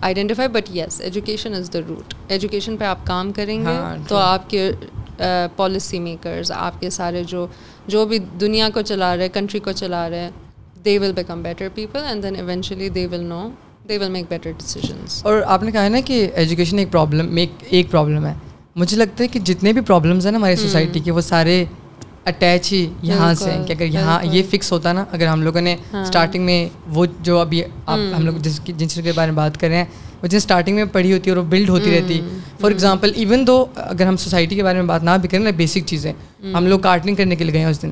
[0.00, 3.76] identify but yes education is the root education پہ آپ کام کریں گے
[4.08, 4.70] تو آپ کے
[5.56, 7.46] policy makers آپ کے سارے جو
[7.86, 10.30] جو بھی دنیا کو چلا رہے کنٹری کو چلا رہے
[10.84, 13.48] they will become better people and then eventually they will know
[13.88, 17.38] they will make better decisions اور آپ نے کہا ہے نا کہ ایجوکیشن ایک پرابلم
[17.70, 18.34] ایک پرابلم ہے.
[18.76, 21.64] مجھے لگتا ہے کہ جتنے بھی پرابلمس ہیں نا ہماری سوسائٹی کے وہ سارے
[22.24, 25.60] اٹیچ ہی یہاں سے ہیں کہ اگر یہاں یہ فکس ہوتا نا اگر ہم لوگوں
[25.60, 29.30] نے اسٹارٹنگ میں وہ جو ابھی آپ ہم لوگ جس کی جن چیزوں کے بارے
[29.30, 29.84] میں بات کر رہے ہیں
[30.22, 32.20] وہ جن اسٹارٹنگ میں پڑھی ہوتی ہے اور وہ بلڈ ہوتی رہتی۔
[32.60, 35.50] فار ایگزامپل ایون دو اگر ہم سوسائٹی کے بارے میں بات نہ بھی کریں نا
[35.50, 36.12] بیسک چیزیں۔
[36.54, 37.90] ہم لوگ کارٹنگ کرنے کے لیے گئے ہیں اس دن۔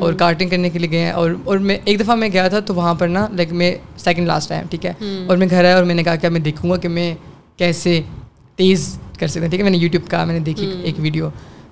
[0.00, 2.60] اور کارٹنگ کرنے کے لیے گئے ہیں۔ اور اور میں ایک دفعہ میں گیا تھا
[2.60, 4.92] تو وہاں پر نا لائک میں سیکنڈ لاسٹ ٹائم ٹھیک ہے؟
[5.26, 7.14] اور میں گھر آیا اور میں نے کہا کہ میں دیکھوں گا کہ میں
[7.56, 8.00] کیسے
[8.56, 11.28] تیز کر سکتا ٹھیک ہے؟ میں نے یوٹیوب کا میں نے دیکھی ایک ویڈیو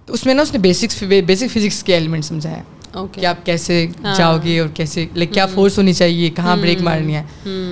[0.07, 2.63] تو اس میں نا اس نے بیسکس بیسک فزکس کے ایلیمنٹ سمجھایا
[3.13, 3.87] کہ آپ کیسے۔
[4.17, 7.23] جاؤ گے اور کیسے لائک کیا فورس ہونی چاہیے کہاں بریک مارنی ہے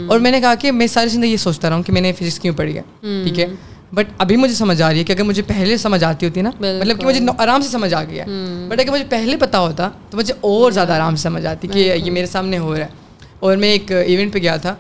[0.06, 2.12] اور میں نے کہا کہ میں ساری زندگی یہ سوچتا رہا ہوں کہ میں نے
[2.12, 2.82] فزکس کیوں پڑھی ہے
[3.24, 3.46] ٹھیک ہے
[3.92, 6.50] بٹ ابھی مجھے سمجھ آ رہی ہے کہ اگر مجھے پہلے سمجھ آتی ہوتی نا
[6.60, 8.24] مطلب کہ مجھے آرام سے سمجھ آ گیا
[8.68, 11.92] بٹ اگر مجھے پہلے پتا ہوتا تو مجھے اور زیادہ آرام سے سمجھ آتی کہ
[12.04, 14.74] یہ میرے سامنے ہو رہا ہے اور میں ایک ایونٹ پہ گیا تھا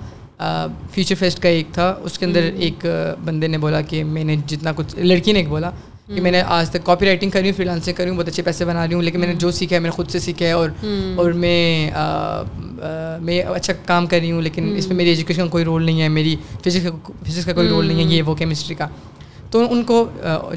[0.92, 2.86] فیوچر فیسٹ کا ایک تھا اس کے اندر ایک
[3.24, 5.70] بندے نے بولا کہ میں نے جتنا کچھ لڑکی نے بولا
[6.14, 8.42] کہ میں نے آج تک کاپی رائٹنگ کری ہوں فری لانسنگ کری ہوں بہت اچھے
[8.42, 10.46] پیسے بنا رہی ہوں لیکن میں نے جو سیکھا ہے میں نے خود سے سیکھا
[10.46, 10.70] ہے اور
[11.16, 11.90] اور میں
[13.22, 16.02] میں اچھا کام کر رہی ہوں لیکن اس میں میری ایجوکیشن کا کوئی رول نہیں
[16.02, 18.88] ہے میری فزکس کا فزکس کا کوئی رول نہیں ہے یہ وہ کیمسٹری کا۔
[19.50, 20.08] تو ان کو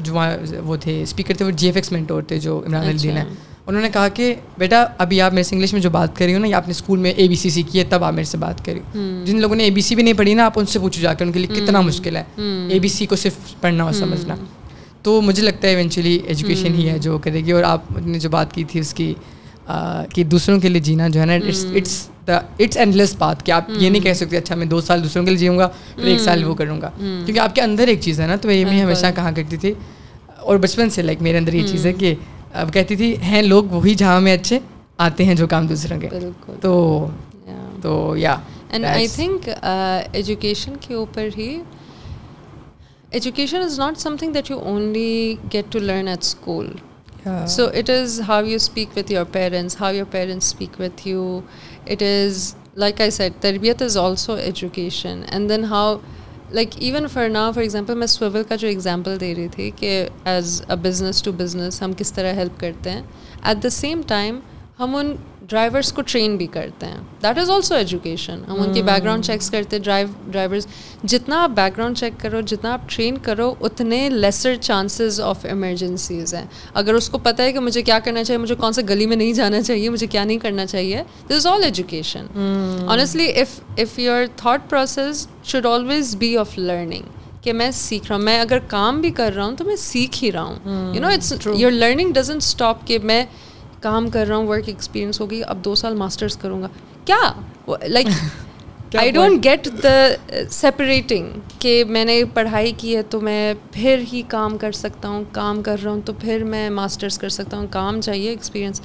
[0.02, 0.16] جو
[0.64, 3.24] وہ تھے اسپیکر تھے وہ جی ایف ایکس مینٹور تھے جو عمران الدین ہیں
[3.66, 6.34] انہوں نے کہا کہ بیٹا ابھی آپ میرے سے انگلش میں جو بات کر رہی
[6.34, 8.24] ہو نا یا آپ نے اسکول میں اے بی سی سیکھی ہے تب آپ میرے
[8.24, 8.80] سے بات کری
[9.24, 11.14] جن لوگوں نے اے بی سی بھی نہیں پڑھی نا آپ ان سے پوچھو جا
[11.14, 12.24] کے ان کے لیے کتنا مشکل ہے۔
[12.68, 14.34] اے بی سی کو صرف پڑھنا اور سمجھنا۔
[15.06, 18.30] تو مجھے لگتا ہے ایونچولی ایجوکیشن ہی ہے جو کرے گی اور آپ نے جو
[18.30, 19.12] بات کی تھی اس کی
[20.14, 23.52] کہ دوسروں کے لیے جینا جو ہے نا it's it's the it's endless بات کہ
[23.52, 26.04] آپ یہ نہیں کہہ سکتے اچھا میں دو سال دوسروں کے لیے جیوں گا پھر
[26.04, 28.64] ایک سال وہ کروں گا۔ کیونکہ آپ کے اندر ایک چیز ہے نا تو یہ
[28.64, 29.72] بھی ہمیشہ کہا کرتی تھی
[30.38, 32.14] اور بچپن سے لائک میرے اندر یہ چیز ہے کہ
[32.54, 34.58] اب کہتی تھی ہیں لوگ وہی جہاں میں اچھے
[34.98, 36.08] آتے ہیں جو کام دوسروں کے۔
[36.60, 36.72] تو
[37.82, 38.36] تو یا
[38.70, 39.48] اینڈ آئی تھنک
[40.12, 41.50] ایجوکیشن کے اوپر ہی
[43.16, 46.66] education is not something that you only get to learn at school
[47.48, 51.22] so it is how you speak with your parents how your parents speak with you
[51.86, 55.96] it is like I said تربیت is also education and then how
[56.50, 60.08] like even for نا for example میں سویول کا جو example دے رہی تھی کہ
[60.24, 63.02] as a business to business ہم کس طرح ہیلپ کرتے ہیں
[63.42, 64.40] ایٹ دا سیم ٹائم
[64.80, 65.14] ہم ان
[65.48, 67.00] ڈرائیورس کو ٹرین بھی کرتے ہیں.
[67.22, 70.66] دیٹ از آلسو ایجوکیشن ہم ان کی بیک گراؤنڈ چیکس کرتے ڈرائیو ڈرائیورس
[71.02, 76.34] جتنا آپ بیک گراؤنڈ چیک کرو جتنا آپ ٹرین کرو اتنے لیسر چانسز آف ایمرجنسیز
[76.34, 76.44] ہیں.
[76.74, 79.16] اگر اس کو پتہ ہے کہ مجھے کیا کرنا چاہیے مجھے کون سے گلی میں
[79.16, 82.26] نہیں جانا چاہیے مجھے کیا نہیں کرنا چاہیے this is all education
[82.86, 88.16] honestly if if your thought processes should always be of learning کہ میں سیکھ رہا
[88.16, 90.94] ہوں میں اگر کام بھی کر رہا ہوں تو میں سیکھ ہی رہا ہوں.
[90.94, 93.24] You know it's your learning doesn't stop کہ میں
[93.80, 96.68] کام کر رہا ہوں ورک ایکسپیرینس ہوگی اب دو سال ماسٹرس کروں گا۔
[97.04, 97.32] کیا؟
[97.88, 98.06] Like
[98.98, 100.08] I don't get the
[100.50, 105.24] separating کہ میں نے پڑھائی کی ہے تو میں پھر ہی کام کر سکتا ہوں
[105.32, 108.80] کام کر رہا ہوں تو پھر میں ماسٹرس کر سکتا ہوں کام چاہیے experience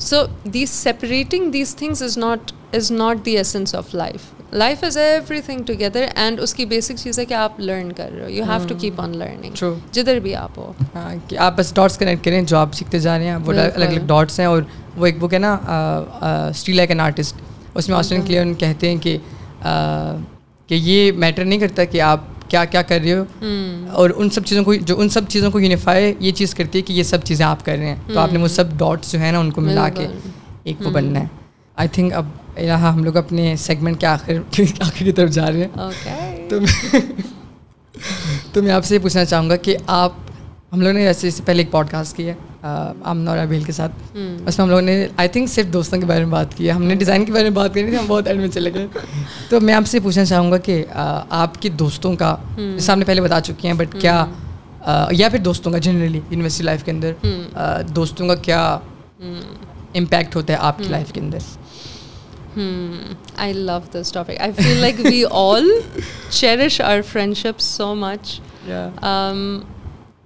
[0.00, 4.96] so these separating these things is not is not the essence of life life is
[5.40, 8.44] everything together and اس کی بیسک چیز ہے کہ آپ لرن کر رہے ہو you
[8.44, 10.72] have to keep on learning جدھر بھی آپ ہو
[11.28, 14.06] کہ آپ بس ڈاٹس کنیکٹ کریں جو آپ سیکھتے جا رہے ہیں وہ الگ الگ
[14.06, 14.62] ڈاٹس ہیں اور
[14.96, 15.56] وہ ایک بک ہے نا
[16.50, 17.40] اسٹی لائک این آرٹسٹ
[17.74, 19.18] اس میں آسٹرین کلیئر کہتے ہیں کہ
[20.68, 23.24] کہ یہ میٹر نہیں کرتا کہ آپ کیا کیا کر رہے ہو
[23.92, 26.82] اور ان سب چیزوں کو جو ان سب چیزوں کو یونیفائی یہ چیز کرتی ہے
[26.82, 29.18] کہ یہ سب چیزیں آپ کر رہے ہیں تو آپ نے وہ سب ڈاٹس جو
[29.18, 30.06] ہیں نا ان کو ملا کے
[30.64, 31.26] ایک وہ بننا ہے
[31.76, 32.26] آئی تھنک اب
[32.56, 34.32] یہاں ہم لوگ اپنے سیگمنٹ کے آخر
[34.80, 35.68] آخر کی طرف جا رہے ہیں۔
[36.48, 37.00] تو میں
[38.52, 40.12] تو میں آپ سے یہ پوچھنا چاہوں گا کہ آپ
[40.72, 42.34] ہم لوگوں نے ایسے اس سے پہلے ایک پوڈ کاسٹ کی ہے
[43.04, 43.92] آم نورا بھیل کے ساتھ۔
[44.46, 46.72] اس میں ہم لوگوں نے آئی تھنک صرف دوستوں کے بارے میں بات کی ہے۔
[46.72, 48.86] ہم نے ڈیزائن کے بارے میں بات کری تھی ہم بہت اینڈ میں چلے گئے۔
[49.48, 50.84] تو میں آپ سے پوچھنا چاہوں گا کہ
[51.30, 54.26] آپ کے دوستوں کا جیسے آپ نے پہلے بتا چکی ہیں بٹ کیا
[55.10, 57.12] یا پھر دوستوں کا جنرلی یونیورسٹی لائف کے اندر
[57.88, 58.78] دوستوں کا کیا
[59.94, 61.38] امپیکٹ ہوتا ہے آپ کی لائف کے اندر؟
[62.56, 65.68] I love this topic I feel like we all
[66.30, 68.40] cherish our friendship so much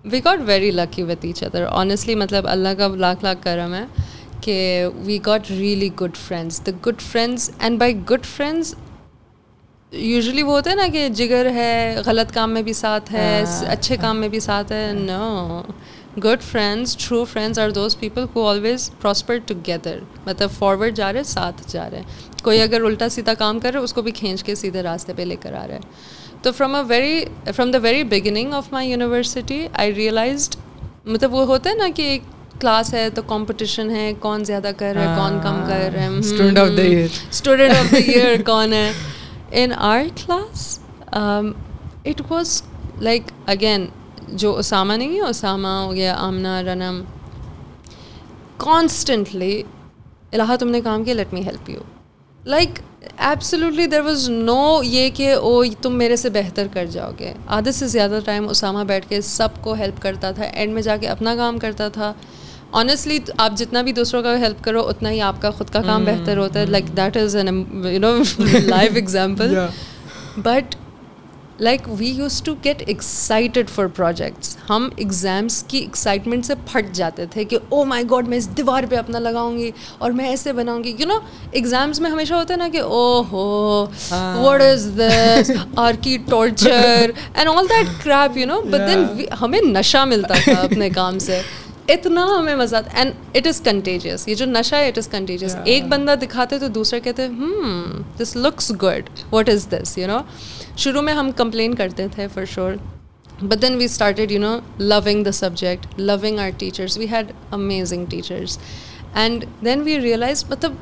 [0.04, 3.84] we got very lucky with each other honestly مطلب اللہ کا لاکھ لاکھ کرم ہے
[4.40, 8.74] کہ we got really good friends the good friends and by good friends
[9.92, 13.96] usually وہ ہوتا ہے نا کہ جگر ہے غلط کام میں بھی ساتھ ہے اچھے
[13.96, 15.62] کام میں بھی ساتھ ہے no
[16.16, 21.22] good friends true friends are those people who always prosper together مطلب فارورڈ جا رہے
[21.24, 21.98] ساتھ جا رہے.
[21.98, 25.12] ہیں کوئی اگر الٹا سیدھا کام کر رہے اس کو بھی کھینچ کے سیدھے راستے
[25.16, 25.80] پہ لے کر آ رہا ہے۔
[26.42, 30.56] تو from a very from the very beginning of my university I realized
[31.04, 32.22] مطلب وہ ہوتا ہے نا کہ ایک
[32.60, 36.68] کلاس ہے تو کمپٹیشن ہے کون زیادہ کر رہا ہے کون کم کر student of
[36.76, 38.90] the year student of the year کون ہے؟
[39.52, 40.78] In our class
[41.12, 42.62] it was
[43.00, 43.86] like again
[44.32, 47.02] جو اسامہ نہیں ہے اسامہ ہو گیا آمنا رنم۔
[48.56, 49.62] کانسٹنٹلی
[50.32, 51.80] الہ تم نے کام کیا let me help you
[52.44, 52.78] like
[53.16, 57.72] absolutely there was no یہ کہ او تم میرے سے بہتر کر جاؤ گے۔ آدھے
[57.72, 61.06] سے زیادہ ٹائم اسامہ بیٹھ کے سب کو ہیلپ کرتا تھا اینڈ میں جا کے
[61.08, 62.12] اپنا کام کرتا تھا۔
[62.72, 66.04] آنیسٹلی آپ جتنا بھی دوسروں کا ہیلپ کرو اتنا ہی آپ کا خود کا کام
[66.04, 67.48] بہتر ہوتا ہے۔ Like that is an
[67.84, 68.16] you know
[68.64, 69.58] life example
[70.36, 70.76] but
[71.60, 77.26] like we used to get excited for projects ہم ایگزامس کی ایکسائٹمنٹ سے پھٹ جاتے
[77.30, 80.52] تھے کہ او مائی گاڈ میں اس دیوار پہ اپنا لگاؤں گی اور میں ایسے
[80.52, 80.94] بناؤں گی.
[80.98, 81.18] یو نو
[81.52, 87.10] ایگزامس میں ہمیشہ ہوتا ہے نا کہ او ہو واٹ از دس آر کی torture
[87.34, 91.40] and all that crap you know but then ہمیں نشہ ملتا تھا اپنے کام سے.
[91.88, 95.56] اتنا ہمیں مزہ آتا اینڈ اٹ از کنٹیجیس یہ جو نشہ ہے اٹ از کنٹیجیس
[95.64, 100.18] ایک بندہ دکھاتے تو دوسرے کہتے ہوں this looks good what is this you know
[100.76, 102.72] شروع میں ہم کمپلین کرتے تھے for sure
[103.42, 108.06] but then we started you know loving the subject loving our teachers we had amazing
[108.10, 108.58] teachers
[109.14, 110.72] and then we realize مطلب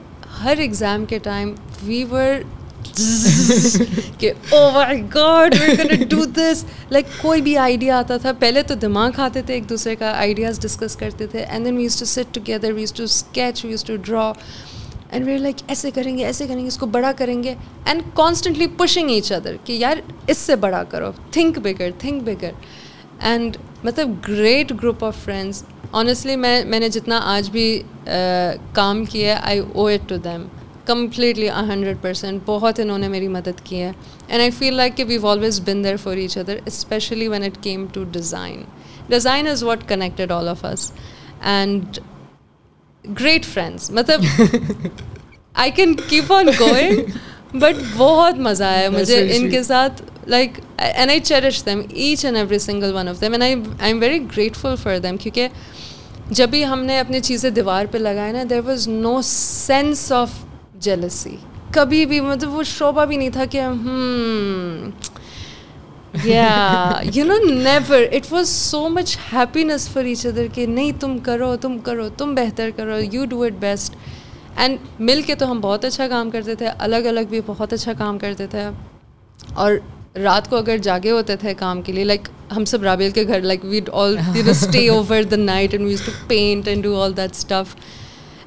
[0.43, 2.41] ہر exam کے time we were
[4.19, 5.55] کہ او my God
[6.11, 8.33] do this like کوئی بھی idea آتا تھا.
[8.39, 11.45] پہلے تو دماغ کھاتے تھے ایک دوسرے کا آئیڈیاز ڈسکس کرتے تھے.
[11.45, 14.33] And then ways to sit together ways to sketch ways to draw
[15.11, 17.55] and we like ایسے کریں گے ایسے کریں گے اس کو بڑا کریں گے
[17.85, 19.97] and constantly pushing each other کہ یار
[20.27, 22.51] اس سے بڑا کرو think bigger think bigger
[23.21, 27.67] and مطلب great group of friends honestly میں میں نے جتنا آج بھی
[28.73, 30.47] کام کیا ہے I owe it to them
[30.87, 33.91] completely hundred percent بہت انہوں نے میری مدد کی ہے
[34.29, 37.63] اینڈ آئی فیل لائک کہ we've always been there for each other especially when it
[37.63, 38.63] came to design
[39.09, 40.91] design is what connected all of us
[41.47, 41.99] and
[43.21, 44.25] great friends مطلب
[45.55, 51.11] I can keep on going but بہت مزہ آیا مجھے ان کے ساتھ like and
[51.11, 54.19] I cherish them each and every single one of them and I I am very
[54.37, 55.49] grateful for them کیونکہ
[56.31, 60.31] جب بھی ہم نے اپنی چیزیں دیوار پہ لگائے نا there was no sense of
[60.81, 61.37] jealousy
[61.71, 63.63] کبھی بھی مطلب وہ شعبہ بھی نہیں تھا کہ
[66.15, 71.19] یا you know never it was so much happiness for each other کہ نہیں تم
[71.19, 73.97] کرو تم کرو تم بہتر کرو you do it best
[74.57, 77.93] and مل کے تو ہم بہت اچھا کام کرتے تھے الگ الگ بھی بہت اچھا
[77.99, 78.67] کام کرتے تھے
[79.55, 79.73] اور
[80.17, 83.41] رات کو اگر جاگے ہوتے تھے کام کے لیے لائک ہم سب رابیل کے گھر
[83.43, 87.35] like we'd all stay over the night and ways to paint and do all that
[87.35, 87.77] stuff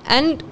[0.07, 0.43] and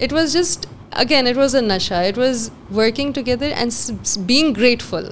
[0.00, 3.72] it was just again it was a Nisha it was working together and
[4.18, 5.10] being grateful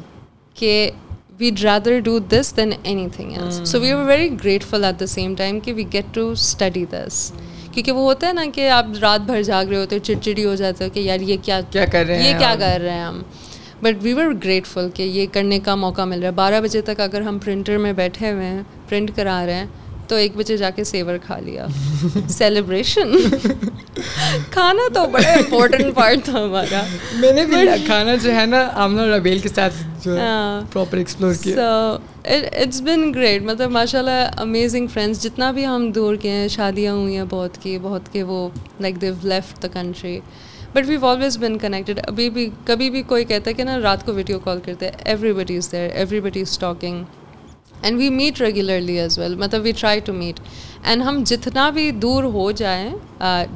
[0.57, 0.91] کہ
[1.39, 2.71] we'd rather do this than
[3.17, 6.31] anything else so we are very grateful at the same time کہ we get to
[6.31, 7.33] study this
[7.73, 10.55] کیونکہ وہ ہوتا ہے نا کہ آپ رات بھر جاگ رہے ہوتے ہو چڑچڑی ہو
[10.55, 13.03] جاتے ہو کہ یار یہ کیا کیا کر رہے ہیں یہ کیا کر رہے ہیں
[13.03, 13.23] ہم؟
[13.83, 17.01] بٹ وی ور گریٹفل کہ یہ کرنے کا موقع مل رہا ہے۔ بارہ بجے تک
[17.01, 19.67] اگر ہم پرنٹر میں بیٹھے ہوئے ہیں پرنٹ کرا رہے ہیں
[20.09, 21.67] تو ایک بجے جا کے سیور کھا لیا۔
[22.31, 23.13] سیلیبریشن
[24.51, 26.83] کھانا تو بڑا امپورٹنٹ پارٹ تھا ہمارا۔
[27.21, 32.81] میں نے بھی کھانا جو ہے نا آمنا ربیل کے ساتھ پراپر ایکسپلور کیا۔ اٹس
[32.83, 37.17] بن گریٹ مطلب ماشاء اللہ امیزنگ فرینڈس جتنا بھی ہم دور کے ہیں شادیاں ہوئی
[37.17, 38.49] ہیں بہت کی بہت کے وہ
[38.81, 40.19] like they've left the country
[40.75, 44.05] but we've always been connected ابھی بھی کبھی بھی کوئی کہتا ہے کہ نا رات
[44.07, 44.93] کو ویڈیو کال کرتے ہیں۔
[45.33, 45.91] Everybody is there
[46.21, 47.05] everybody is talking
[47.83, 50.41] and we meet regularly as well مطلب we try to meet
[50.83, 52.91] and ہم جتنا بھی دور ہو جائیں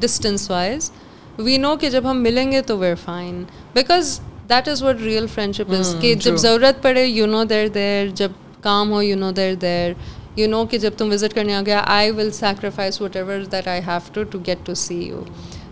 [0.01, 0.91] ڈسٹینس وائز
[1.39, 3.43] وی نو کہ جب ہم ملیں گے تو we're fine
[3.75, 4.19] because
[4.49, 8.33] that is what real friendship is کہ جب ضرورت پڑے یو نو دیر دیر جب
[8.61, 9.93] کام ہو you know there there
[10.37, 13.81] you know کہ جب تم وزٹ کرنے آ گیا I will sacrifice whatever that I
[13.87, 15.23] have to to get to see you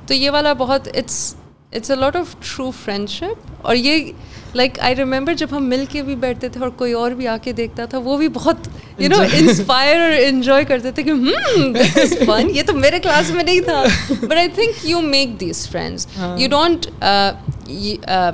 [0.06, 1.34] تو یہ والا بہت it's
[1.72, 2.70] it's a lot of true
[3.10, 4.10] friendship اور یہ
[4.54, 7.36] لائک آئی ریمبر جب ہم مل کے بھی بیٹھتے تھے اور کوئی اور بھی آ
[7.42, 11.12] کے دیکھتا تھا وہ بھی بہت یو نو انسپائر اور انجوائے کرتے تھے کہ
[12.26, 13.82] فن یہ تو میرے کلاس میں نہیں تھا.
[14.20, 16.06] But I think you make these friends
[16.38, 16.86] you don't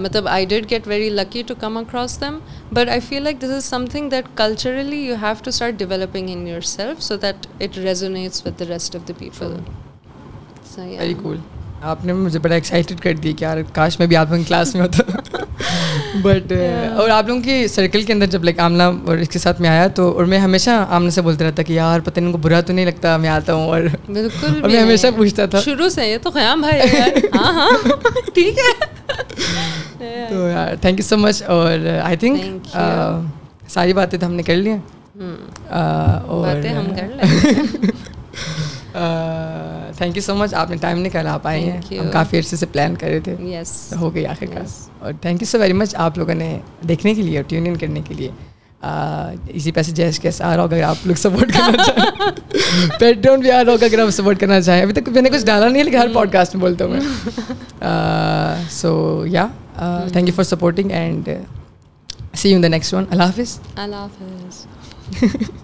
[0.00, 2.38] مطلب I did get very lucky to come across them
[2.72, 6.46] but I feel like this is something that culturally you have to start developing in
[6.68, 9.56] yourself so that it resonates with the rest of the people
[10.78, 11.36] very cool
[11.84, 14.82] آپ نے مجھے بڑا excited کر دی کہ یار کاش میں بھی آپ کلاس میں
[14.82, 15.02] ہوتا۔
[16.22, 16.52] بٹ
[16.96, 19.68] اور آپ لوگوں کی سرکل کے اندر جب لائک آمنا اور اس کے ساتھ میں
[19.68, 22.60] آیا تو اور میں ہمیشہ آمنے سے بولتے رہتا کہ یار پتہ نہیں کو برا
[22.60, 26.08] تو نہیں لگتا میں آتا ہوں اور بالکل اور میں ہمیشہ پوچھتا تھا۔ شروع سے
[26.08, 26.80] یہ تو قیام بھائی
[27.34, 27.70] ہاں ہاں۔
[28.34, 28.84] ٹھیک ہے۔
[30.28, 32.76] تو یار تھینک یو سو مچ اور آئی تھنک
[33.68, 34.78] ساری باتیں تو ہم نے کر لی ہیں۔
[36.22, 37.90] اور باتیں ہم کر لیں۔
[39.96, 42.66] تھینک یو سو مچ آپ نے ٹائم نکالا آپ آئے ہیں۔ ہم کافی عرصے سے
[42.66, 44.62] پلان کر رہے تھے۔ یس ہو گئی آخر کار۔
[44.98, 47.76] اور thank you so very much آپ لوگوں نے دیکھنے کے لیے اور ٹیون ان
[47.76, 48.30] کرنے کے لیے۔
[49.48, 53.40] اسی پیسے جیس کیسے آ رہا ہوگا اگر آپ لوگ سپورٹ کرنا چاہیں۔ پیٹ ڈاؤن
[53.40, 55.68] بھی آ رہا ہوگا اگر آپ سپورٹ کرنا چاہیں۔ ابھی تک میں نے کچھ ڈالا
[55.68, 57.00] نہیں ہے لیکن ہر پوڈ کاسٹ میں بولتا ہوں میں۔
[58.70, 59.46] So yeah
[60.12, 61.28] thank you for supporting and
[62.34, 64.66] see you in the next one اللہ حافظ۔ اللہ حافظ۔